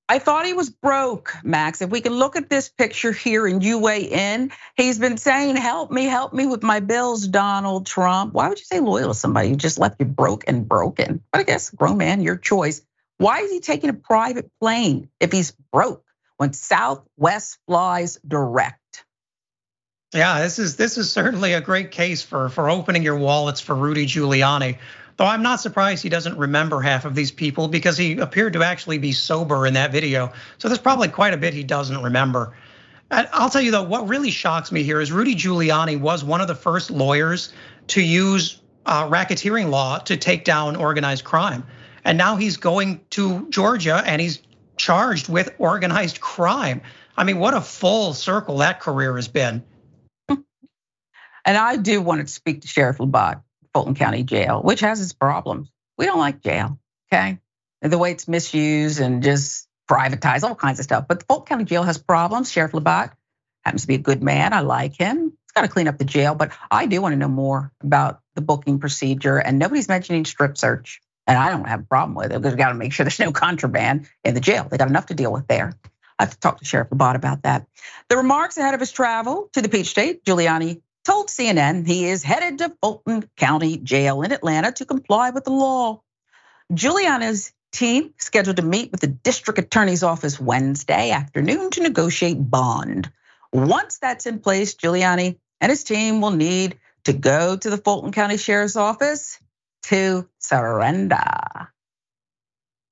[0.09, 1.83] I thought he was broke, Max.
[1.83, 6.33] If we can look at this picture here in, he's been saying, Help me, help
[6.33, 8.35] me with my bills, Donald Trump.
[8.35, 11.23] Why would you say loyal to somebody who just left you broke and broken?
[11.31, 12.83] But I guess, grown man, your choice.
[13.19, 16.05] Why is he taking a private plane if he's broke
[16.39, 18.80] when Southwest flies direct?
[20.13, 23.77] Yeah, this is this is certainly a great case for for opening your wallets for
[23.77, 24.79] Rudy Giuliani.
[25.17, 28.65] Though I'm not surprised he doesn't remember half of these people because he appeared to
[28.65, 30.33] actually be sober in that video.
[30.59, 32.57] So there's probably quite a bit he doesn't remember.
[33.13, 36.49] I'll tell you though, what really shocks me here is Rudy Giuliani was one of
[36.49, 37.53] the first lawyers
[37.89, 41.65] to use uh, racketeering law to take down organized crime.
[42.05, 44.43] And now he's going to Georgia and he's
[44.77, 46.81] charged with organized crime.
[47.17, 49.63] I mean, what a full circle that career has been.
[51.45, 53.43] And I do want to speak to Sheriff Labat,
[53.75, 55.71] Fulton County Jail, which has its problems.
[55.97, 56.79] We don't like jail,
[57.13, 57.39] okay?
[57.83, 61.07] The way it's misused and just privatized, all kinds of stuff.
[61.09, 62.51] But the Fulton County Jail has problems.
[62.51, 63.13] Sheriff Labat
[63.65, 64.53] happens to be a good man.
[64.53, 65.31] I like him.
[65.31, 68.21] He's got to clean up the jail, but I do want to know more about
[68.35, 69.39] the booking procedure.
[69.39, 71.01] And nobody's mentioning strip search.
[71.27, 73.21] And I don't have a problem with it because we got to make sure there's
[73.21, 74.69] no contraband in the jail.
[74.71, 75.75] They got enough to deal with there.
[76.19, 77.67] I have to talk to Sheriff Labat about that.
[78.09, 82.23] The remarks ahead of his travel to the Peach State, Giuliani told CNN he is
[82.23, 86.03] headed to Fulton County Jail in Atlanta to comply with the law.
[86.73, 93.11] Giuliani's team scheduled to meet with the district attorney's office Wednesday afternoon to negotiate bond.
[93.53, 98.13] Once that's in place, Giuliani and his team will need to go to the Fulton
[98.13, 99.39] County Sheriff's Office
[99.85, 101.71] to surrender.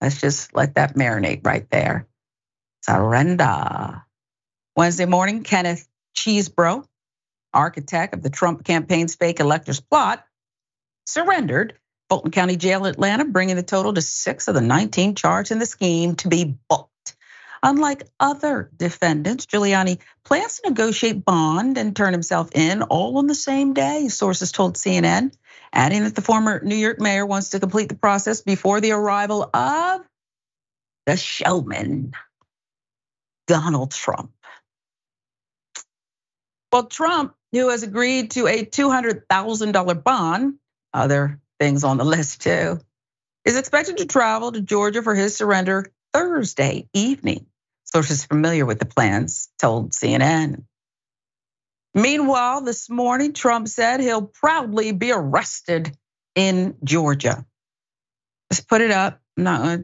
[0.00, 2.06] Let's just let that marinate right there.
[2.82, 4.02] Surrender.
[4.76, 6.86] Wednesday morning, Kenneth Chesebro,
[7.58, 10.24] architect of the Trump campaign's fake electors plot,
[11.06, 11.74] surrendered
[12.08, 15.58] Fulton County Jail, in Atlanta, bringing the total to six of the 19 charged in
[15.58, 16.88] the scheme to be booked.
[17.62, 23.34] Unlike other defendants, Giuliani plans to negotiate bond and turn himself in all on the
[23.34, 25.32] same day, sources told CNN,
[25.72, 29.50] adding that the former New York mayor wants to complete the process before the arrival
[29.52, 30.02] of
[31.06, 32.12] the showman,
[33.48, 34.30] Donald Trump.
[36.72, 40.54] Well, Trump, who has agreed to a $200,000 bond,
[40.92, 42.80] other things on the list too,
[43.44, 47.46] is expected to travel to Georgia for his surrender Thursday evening.
[47.84, 50.64] Sources familiar with the plans told CNN.
[51.94, 55.96] Meanwhile, this morning, Trump said he'll proudly be arrested
[56.34, 57.46] in Georgia.
[58.50, 59.20] Let's put it up.
[59.36, 59.82] No,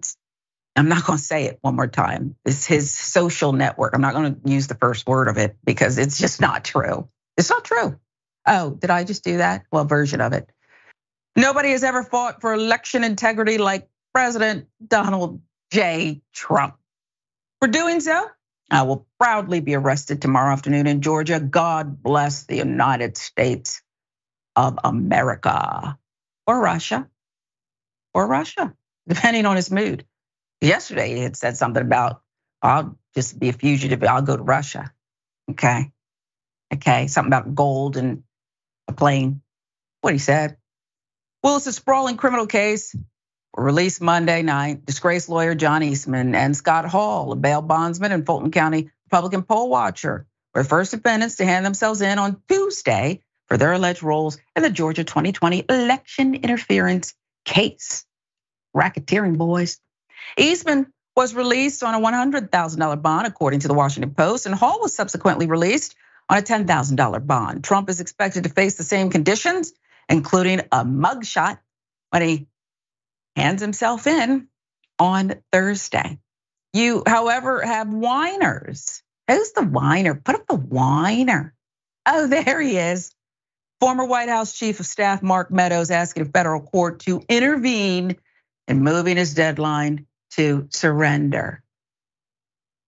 [0.77, 2.37] I'm not going to say it one more time.
[2.45, 3.95] It's his social network.
[3.95, 7.09] I'm not going to use the first word of it because it's just not true.
[7.37, 7.99] It's not true.
[8.47, 9.65] Oh, did I just do that?
[9.73, 10.51] Well, version of it.
[11.37, 15.41] Nobody has ever fought for election integrity like President Donald
[15.73, 16.23] J.
[16.33, 16.77] Trump.
[17.61, 18.29] For doing so,
[18.71, 21.41] I will proudly be arrested tomorrow afternoon in Georgia.
[21.41, 23.83] God bless the United States
[24.57, 25.99] of America
[26.47, 27.09] or Russia
[28.15, 28.75] or Russia,
[29.09, 30.07] depending on his mood.
[30.61, 32.23] Yesterday, he had said something about,
[32.63, 34.93] I'll just be a fugitive, I'll go to Russia.
[35.51, 35.93] Okay.
[36.73, 37.07] Okay.
[37.07, 38.23] Something about gold and
[38.89, 39.43] a plane.
[40.01, 40.57] What he said.
[41.43, 42.95] Well, it's a sprawling criminal case
[43.57, 44.85] released Monday night.
[44.85, 49.69] Disgraced lawyer John Eastman and Scott Hall, a bail bondsman and Fulton County Republican poll
[49.69, 54.39] watcher, were the first defendants to hand themselves in on Tuesday for their alleged roles
[54.57, 58.05] in the Georgia 2020 election interference case.
[58.77, 59.79] Racketeering boys.
[60.37, 64.95] Eastman was released on a $100,000 bond, according to the Washington Post, and Hall was
[64.95, 65.95] subsequently released
[66.29, 67.65] on a $10,000 bond.
[67.65, 69.73] Trump is expected to face the same conditions,
[70.09, 71.59] including a mugshot
[72.11, 72.47] when he
[73.37, 74.49] hands himself in
[74.99, 76.19] on Thursday.
[76.73, 79.03] You, however, have whiners.
[79.29, 80.15] Who's the whiner?
[80.15, 81.55] Put up the whiner.
[82.07, 83.15] Oh, there he is.
[83.81, 88.17] Former White House Chief of Staff Mark Meadows asking a federal court to intervene
[88.69, 91.63] in moving his deadline to surrender.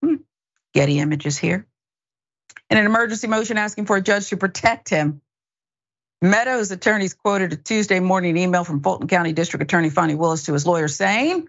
[0.03, 0.17] Hmm.
[0.75, 1.67] Getty images here.
[2.71, 5.21] In an emergency motion asking for a judge to protect him
[6.23, 10.55] Meadows' attorneys quoted a Tuesday morning email from Fulton County District Attorney Fani Willis to
[10.55, 11.49] his lawyer saying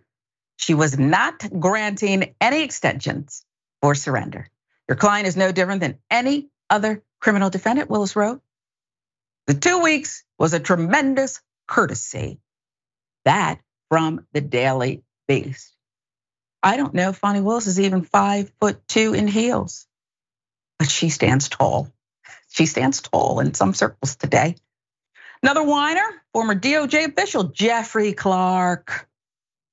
[0.57, 3.45] she was not granting any extensions
[3.81, 4.47] for surrender.
[4.89, 8.41] Your client is no different than any other criminal defendant, Willis wrote.
[9.47, 12.39] The two weeks was a tremendous courtesy.
[13.25, 13.59] That
[13.89, 15.73] from the Daily Beast.
[16.61, 19.87] I don't know if Fani Willis is even five foot two in heels,
[20.79, 21.91] but she stands tall.
[22.49, 24.55] She stands tall in some circles today.
[25.43, 29.07] Another whiner, former DOJ official Jeffrey Clark,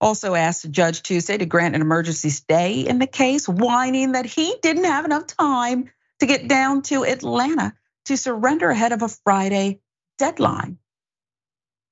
[0.00, 4.26] also asked a judge Tuesday to grant an emergency stay in the case, whining that
[4.26, 5.90] he didn't have enough time
[6.20, 7.74] to get down to Atlanta
[8.06, 9.80] to surrender ahead of a Friday
[10.18, 10.78] deadline.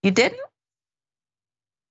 [0.02, 0.40] You didn't?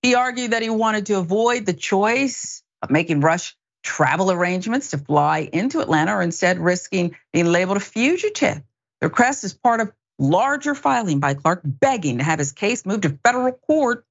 [0.02, 4.98] He argued that he wanted to avoid the choice of making rush travel arrangements to
[4.98, 8.62] fly into Atlanta or instead risking being labeled a fugitive.
[9.00, 13.04] The request is part of larger filing by Clark begging to have his case moved
[13.04, 14.06] to federal court,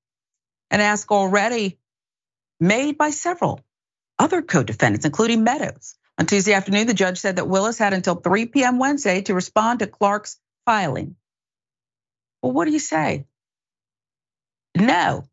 [0.70, 1.78] an ask already
[2.58, 3.60] made by several
[4.18, 5.96] other co-defendants, including Meadows.
[6.18, 8.78] On Tuesday afternoon, the judge said that Willis had until 3 p.m.
[8.78, 11.16] Wednesday to respond to Clark's filing.
[12.42, 13.26] Well, what do you say?
[14.76, 15.24] No.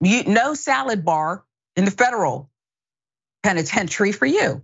[0.00, 1.44] You, no salad bar
[1.76, 2.49] in the federal
[3.42, 4.62] penitentiary for you.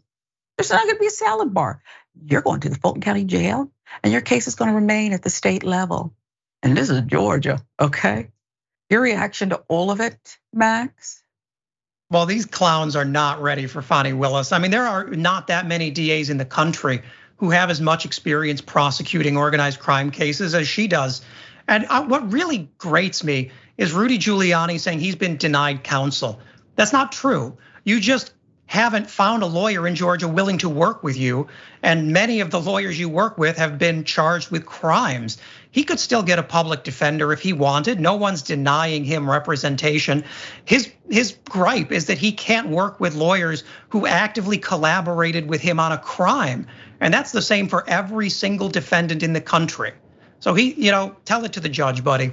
[0.57, 1.83] There's not gonna be a salad bar.
[2.25, 3.71] You're going to the Fulton County Jail,
[4.03, 6.15] and your case is gonna remain at the state level.
[6.63, 8.31] And this is Georgia, okay?
[8.89, 11.23] Your reaction to all of it, Max?
[12.11, 14.53] Well, these clowns are not ready for Fani Willis.
[14.53, 17.03] I mean, there are not that many DAs in the country
[17.39, 21.23] who have as much experience prosecuting organized crime cases as she does.
[21.69, 26.41] And uh, what really grates me is Rudy Giuliani saying he's been denied counsel.
[26.77, 27.59] That's not true.
[27.85, 28.33] You just
[28.67, 31.47] haven't found a lawyer in Georgia willing to work with you.
[31.83, 35.39] And many of the lawyers you work with have been charged with crimes.
[35.71, 38.01] He could still get a public defender if he wanted.
[38.01, 40.25] No one's denying him representation.
[40.65, 45.79] His his gripe is that he can't work with lawyers who actively collaborated with him
[45.79, 46.67] on a crime.
[47.01, 49.93] And that's the same for every single defendant in the country.
[50.41, 52.33] So he, you know, tell it to the judge, buddy.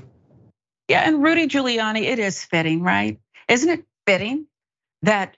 [0.87, 3.19] Yeah, and Rudy Giuliani, it is fitting, right?
[3.47, 4.47] Isn't it fitting
[5.01, 5.37] that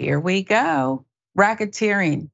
[0.00, 1.04] here we go.
[1.38, 2.30] Racketeering.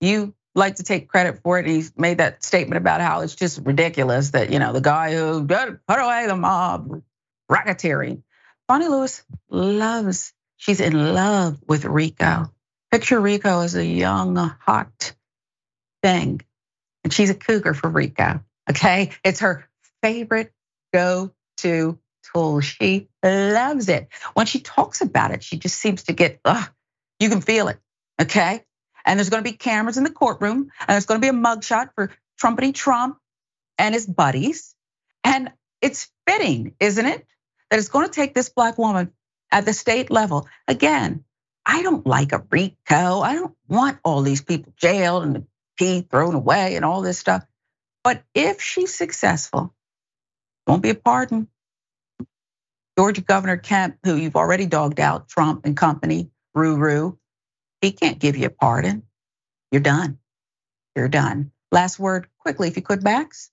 [0.00, 1.66] You like to take credit for it.
[1.66, 5.44] He's made that statement about how it's just ridiculous that, you know, the guy who
[5.46, 7.02] put away the mob,
[7.50, 8.22] racketeering.
[8.68, 12.52] Fani Willis loves, she's in love with RICO.
[12.92, 15.14] Picture RICO as a young, hot
[16.02, 16.40] thing.
[17.02, 18.44] And she's a cougar for RICO.
[18.70, 19.10] Okay.
[19.24, 19.68] It's her
[20.02, 20.52] favorite
[20.92, 21.98] go to
[22.32, 22.60] tool.
[22.60, 24.08] She loves it.
[24.34, 26.68] When she talks about it, she just seems to get, ugh,
[27.18, 27.78] you can feel it,
[28.20, 28.64] okay?
[29.04, 32.10] And there's gonna be cameras in the courtroom, and there's gonna be a mugshot for
[32.40, 33.18] Trumpity Trump
[33.78, 34.74] and his buddies.
[35.24, 37.26] And it's fitting, isn't it?
[37.70, 39.12] That it's gonna take this black woman
[39.50, 40.48] at the state level.
[40.66, 41.24] Again,
[41.64, 43.20] I don't like a RICO.
[43.20, 45.46] I don't want all these people jailed and the
[45.76, 47.44] key thrown away and all this stuff.
[48.02, 49.74] But if she's successful,
[50.66, 51.48] won't be a pardon.
[52.96, 57.16] Georgia Governor Kemp, who you've already dogged out, Trump and company, Ruru.
[57.80, 59.04] He can't give you a pardon.
[59.70, 60.18] You're done.
[60.96, 61.52] You're done.
[61.70, 63.50] Last word quickly, if you could, Max.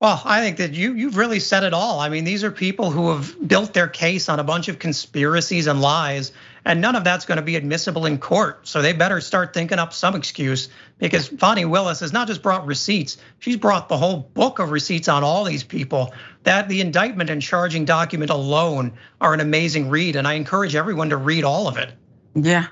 [0.00, 2.00] Well, I think that you you've really said it all.
[2.00, 5.66] I mean, these are people who have built their case on a bunch of conspiracies
[5.66, 6.32] and lies,
[6.64, 8.66] and none of that's going to be admissible in court.
[8.66, 12.66] So they better start thinking up some excuse because Fani Willis has not just brought
[12.66, 16.12] receipts; she's brought the whole book of receipts on all these people.
[16.44, 21.10] That the indictment and charging document alone are an amazing read, and I encourage everyone
[21.10, 21.92] to read all of it.
[22.34, 22.66] Yeah,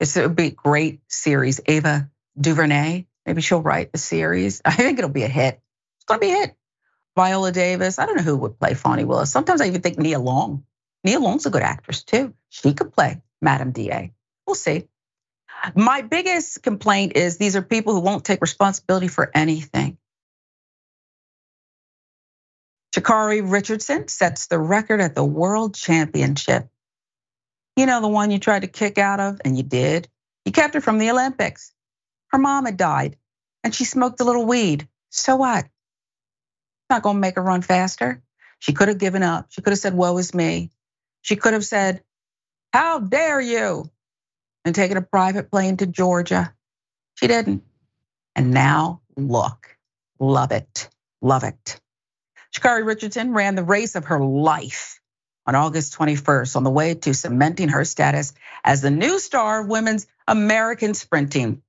[0.00, 1.60] it would be a great series.
[1.66, 2.10] Ava
[2.40, 4.62] DuVernay, maybe she'll write the series.
[4.64, 5.60] I think it'll be a hit.
[5.96, 6.56] It's gonna be a hit.
[7.14, 7.98] Viola Davis.
[7.98, 9.30] I don't know who would play Fani Willis.
[9.30, 10.64] Sometimes I even think Nia Long.
[11.04, 12.34] Nia Long's a good actress too.
[12.48, 14.12] She could play Madam DA.
[14.46, 14.88] We'll see.
[15.74, 19.98] My biggest complaint is these are people who won't take responsibility for anything.
[22.94, 26.68] Sha'Carri Richardson sets the record at the World Championship.
[27.76, 30.08] You know, the one you tried to kick out of, and you did.
[30.44, 31.72] You kept her from the Olympics.
[32.28, 33.16] Her mom had died,
[33.64, 34.88] and she smoked a little weed.
[35.10, 35.66] So what?
[36.90, 38.22] not gonna make her run faster.
[38.58, 39.46] She could have given up.
[39.48, 40.70] She could have said, Woe is me.
[41.22, 42.02] She could have said,
[42.72, 43.90] How dare you?
[44.64, 46.54] And taken a private plane to Georgia.
[47.14, 47.64] She didn't.
[48.36, 49.76] And now look,
[50.18, 50.88] love it,
[51.20, 51.80] love it.
[52.54, 55.00] Sha'Carri Richardson ran the race of her life
[55.46, 58.34] on August 21st on the way to cementing her status
[58.64, 61.62] as the new star of women's American sprinting.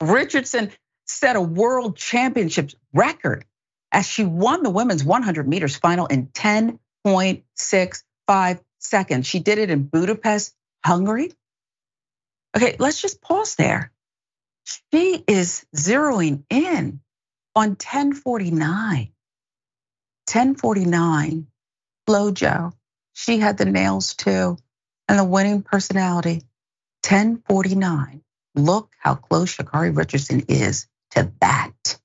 [0.00, 0.72] Richardson
[1.06, 3.44] set a world championship record
[3.92, 9.26] as she won the women's 100 meters final in 10.65 seconds.
[9.26, 10.54] She did it in Budapest,
[10.84, 11.32] Hungary.
[12.56, 13.92] Okay, let's just pause there.
[14.92, 17.00] She is zeroing in
[17.54, 19.12] on 1049.
[20.32, 21.46] 1049,
[22.08, 22.72] Flojo.
[23.12, 24.56] She had the nails too,
[25.08, 26.42] and the winning personality.
[27.06, 28.22] 1049.
[28.54, 31.98] Look how close Sha'Carri Richardson is to that.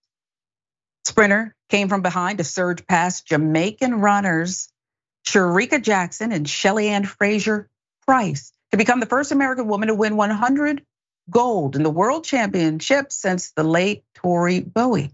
[1.06, 4.70] Sprinter came from behind to surge past Jamaican runners
[5.28, 7.70] Shericka Jackson and Shelly Ann Fraser
[8.06, 10.84] Pryce to become the first American woman to win 100
[11.30, 15.12] gold in the world championship since the late Tori Bowie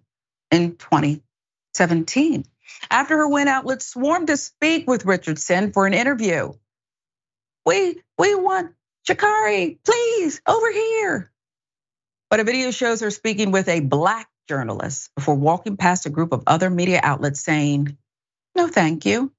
[0.51, 2.45] in 2017.
[2.89, 6.53] After her win, outlets swarmed to speak with Richardson for an interview.
[7.65, 8.71] We we want
[9.07, 11.31] Sha'Carri, please, over here.
[12.29, 16.31] But a video shows her speaking with a black journalist before walking past a group
[16.33, 17.97] of other media outlets saying,
[18.55, 19.31] no, thank you.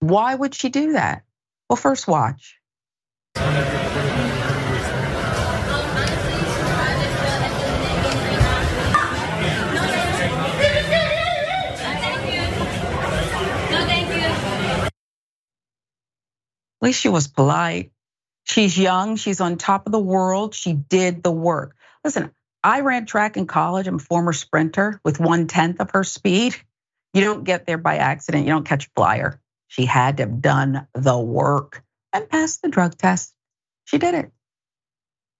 [0.00, 1.24] Why would she do that?
[1.68, 2.58] Well, first watch.
[16.78, 17.90] At least she was polite.
[18.44, 21.74] She's young, she's on top of the world, she did the work.
[22.04, 22.30] Listen,
[22.62, 23.88] I ran track in college.
[23.88, 26.54] I'm a former sprinter with one tenth of her speed.
[27.12, 29.40] You don't get there by accident, you don't catch a flyer.
[29.68, 31.82] She had to have done the work
[32.12, 33.34] and passed the drug test.
[33.84, 34.30] She did it.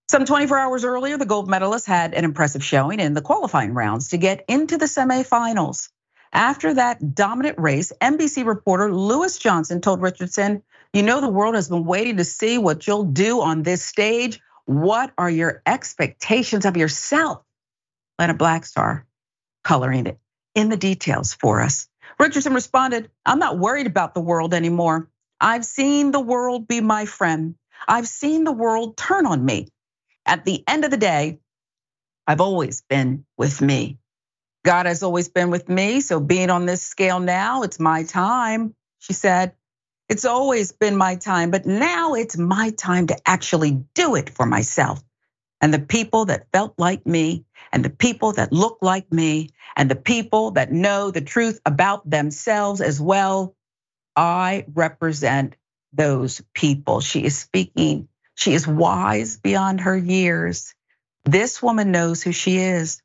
[0.09, 4.11] Some 24 hours earlier, the gold medalist had an impressive showing in the qualifying rounds
[4.11, 5.89] to get into the semifinals.
[6.33, 10.63] After that dominant race, NBC reporter Lewis Johnson told Richardson,
[10.93, 14.41] You know, the world has been waiting to see what you'll do on this stage.
[14.65, 17.43] What are your expectations of yourself?
[18.19, 19.05] Lana Blackstar
[19.65, 20.19] coloring it
[20.55, 21.89] in the details for us.
[22.19, 25.11] Richardson responded, I'm not worried about the world anymore.
[25.41, 27.57] I've seen the world be my friend.
[27.89, 29.69] I've seen the world turn on me.
[30.27, 31.41] At the end of the day,
[32.27, 33.99] I've always been with me.
[34.65, 36.01] God has always been with me.
[36.01, 39.55] So being on this scale now, it's my time, she said.
[40.09, 44.47] It's always been my time, but now it's my time to actually do it for
[44.47, 45.03] myself.
[45.67, 49.91] And the people that felt like me, and the people that look like me, and
[49.91, 53.57] the people that know the truth about themselves as well,
[54.15, 55.57] I represent
[55.93, 57.01] those people.
[57.01, 58.07] She is speaking
[58.37, 60.73] she is wise beyond her years.
[61.25, 63.03] This woman knows who she is.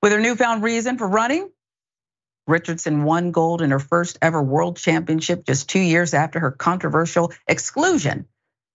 [0.00, 1.50] With her newfound reason for running,
[2.46, 7.32] Richardson won gold in her first ever world championship just two years after her controversial
[7.48, 8.28] exclusion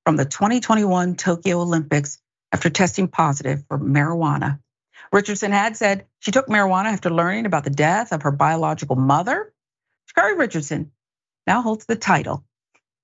[0.04, 2.21] from the 2021 Tokyo Olympics
[2.52, 4.60] after testing positive for marijuana.
[5.12, 9.54] Richardson had said she took marijuana after learning about the death of her biological mother.
[10.10, 10.92] Sha'Carri Richardson
[11.48, 12.46] now holds the title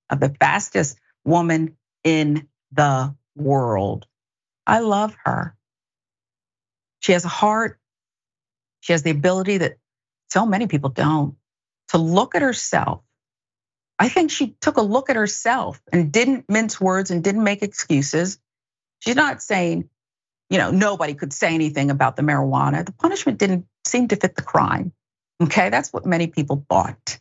[0.10, 4.08] of the fastest woman in the world.
[4.68, 5.56] I love her.
[7.02, 7.80] She has a heart.
[8.82, 9.78] She has the ability that
[10.30, 11.36] so many people don't
[11.90, 13.02] to look at herself.
[14.00, 17.64] I think she took a look at herself and didn't mince words and didn't make
[17.64, 18.40] excuses.
[19.00, 19.90] She's not saying,
[20.50, 22.86] you know, nobody could say anything about the marijuana.
[22.86, 24.92] The punishment didn't seem to fit the crime.
[25.42, 27.20] Okay, that's what many people thought.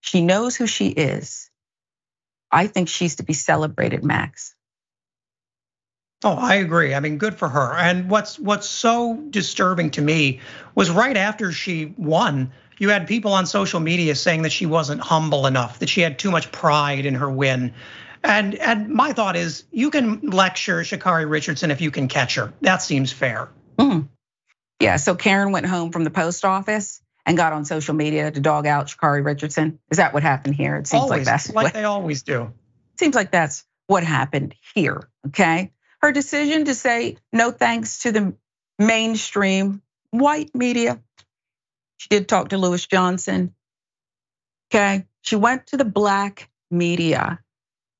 [0.00, 1.50] She knows who she is.
[2.50, 4.54] I think she's to be celebrated, Max.
[6.24, 6.94] Oh, I agree.
[6.94, 7.74] I mean, good for her.
[7.74, 10.40] And what's what's so disturbing to me
[10.74, 15.00] was right after she won, you had people on social media saying that she wasn't
[15.00, 17.72] humble enough, that she had too much pride in her win.
[18.22, 22.52] And and my thought is, you can lecture Sha'Carri Richardson if you can catch her.
[22.60, 23.48] That seems fair.
[23.78, 24.08] Mm.
[24.80, 24.96] Yeah.
[24.96, 28.66] So Karen went home from the post office and got on social media to dog
[28.66, 29.78] out Sha'Carri Richardson.
[29.90, 30.76] Is that what happened here?
[30.76, 32.52] It seems always, like that's like they always do.
[32.98, 35.08] Seems like that's what happened here.
[35.28, 35.72] Okay.
[36.00, 38.34] Her decision to say no thanks to the
[38.78, 41.00] mainstream white media.
[41.98, 43.54] She did talk to Lewis Johnson.
[44.70, 45.06] Okay.
[45.22, 47.40] She went to the black media,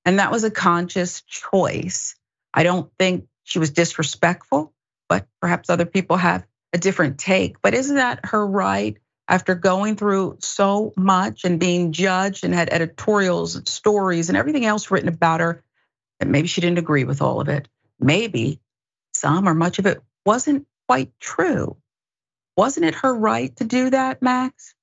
[0.09, 2.16] and that was a conscious choice.
[2.55, 4.72] I don't think she was disrespectful,
[5.09, 7.60] but perhaps other people have a different take.
[7.60, 8.97] But isn't that her right
[9.28, 14.64] after going through so much and being judged and had editorials and stories and everything
[14.64, 15.62] else written about her
[16.20, 17.68] that maybe she didn't agree with all of it?
[18.01, 18.60] maybe
[19.12, 21.76] some or much of it wasn't quite true.
[22.56, 24.74] Wasn't it her right to do that, Max?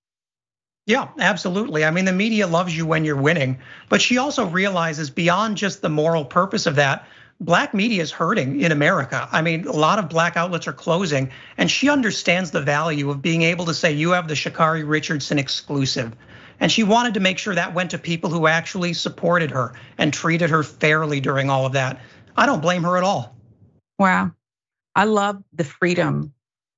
[0.88, 1.84] Yeah, absolutely.
[1.84, 3.57] I mean, the media loves you when you're winning,
[3.90, 7.07] but she also realizes beyond just the moral purpose of that,
[7.40, 9.28] black media is hurting in America.
[9.32, 13.22] I mean, a lot of black outlets are closing, and she understands the value of
[13.22, 16.16] being able to say, you have the Sha'Carri Richardson exclusive.
[16.60, 20.14] And she wanted to make sure that went to people who actually supported her and
[20.14, 21.99] treated her fairly during all of that.
[22.38, 23.36] I don't blame her at all.
[23.98, 24.32] Wow.
[24.95, 26.34] I love the freedom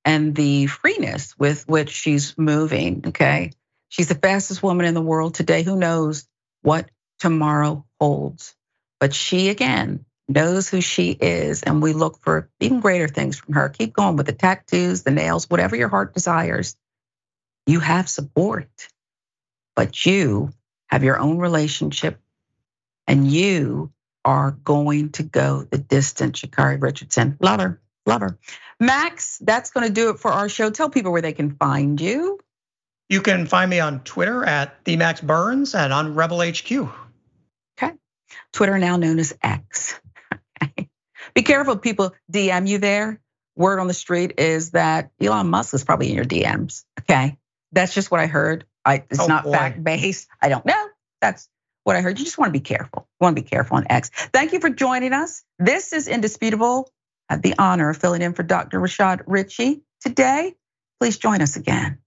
[0.06, 3.04] and the freeness with which she's moving.
[3.08, 3.52] Okay.
[3.90, 5.64] She's the fastest woman in the world today.
[5.64, 6.28] Who knows
[6.62, 6.90] what
[7.20, 8.56] tomorrow holds?
[9.00, 11.64] But she, again, knows who she is.
[11.64, 13.70] And we look for even greater things from her.
[13.70, 16.76] Keep going with the tattoos, the nails, whatever your heart desires.
[17.66, 18.90] You have support,
[19.76, 20.52] but you
[20.88, 22.20] have your own relationship
[23.08, 23.92] and you
[24.26, 27.38] are going to go the distance, Sha'Carri Richardson.
[27.40, 28.38] Love her, love her.
[28.80, 30.70] Max, that's going to do it for our show.
[30.70, 32.40] Tell people where they can find you.
[33.10, 36.72] You can find me on Twitter at the Max Burns and on Rebel HQ.
[36.72, 37.94] Okay.
[38.52, 40.00] Twitter now known as X.
[40.62, 40.90] Okay.
[41.34, 43.22] Be careful, people DM you there.
[43.56, 46.84] Word on the street is that Elon Musk is probably in your DMs.
[47.02, 47.38] Okay.
[47.72, 48.66] That's just what I heard.
[48.84, 50.28] I, it's oh, not fact based.
[50.42, 50.88] I don't know.
[51.22, 51.50] That's
[51.84, 52.20] what I heard.
[52.20, 53.08] You just want to be careful.
[53.20, 54.10] You want to be careful on X.
[54.34, 55.44] Thank you for joining us.
[55.60, 56.92] This is Indisputable.
[57.30, 58.80] I have the honor of filling in for Dr.
[58.80, 60.56] Rashad Richey today.
[61.00, 62.00] Please join us again.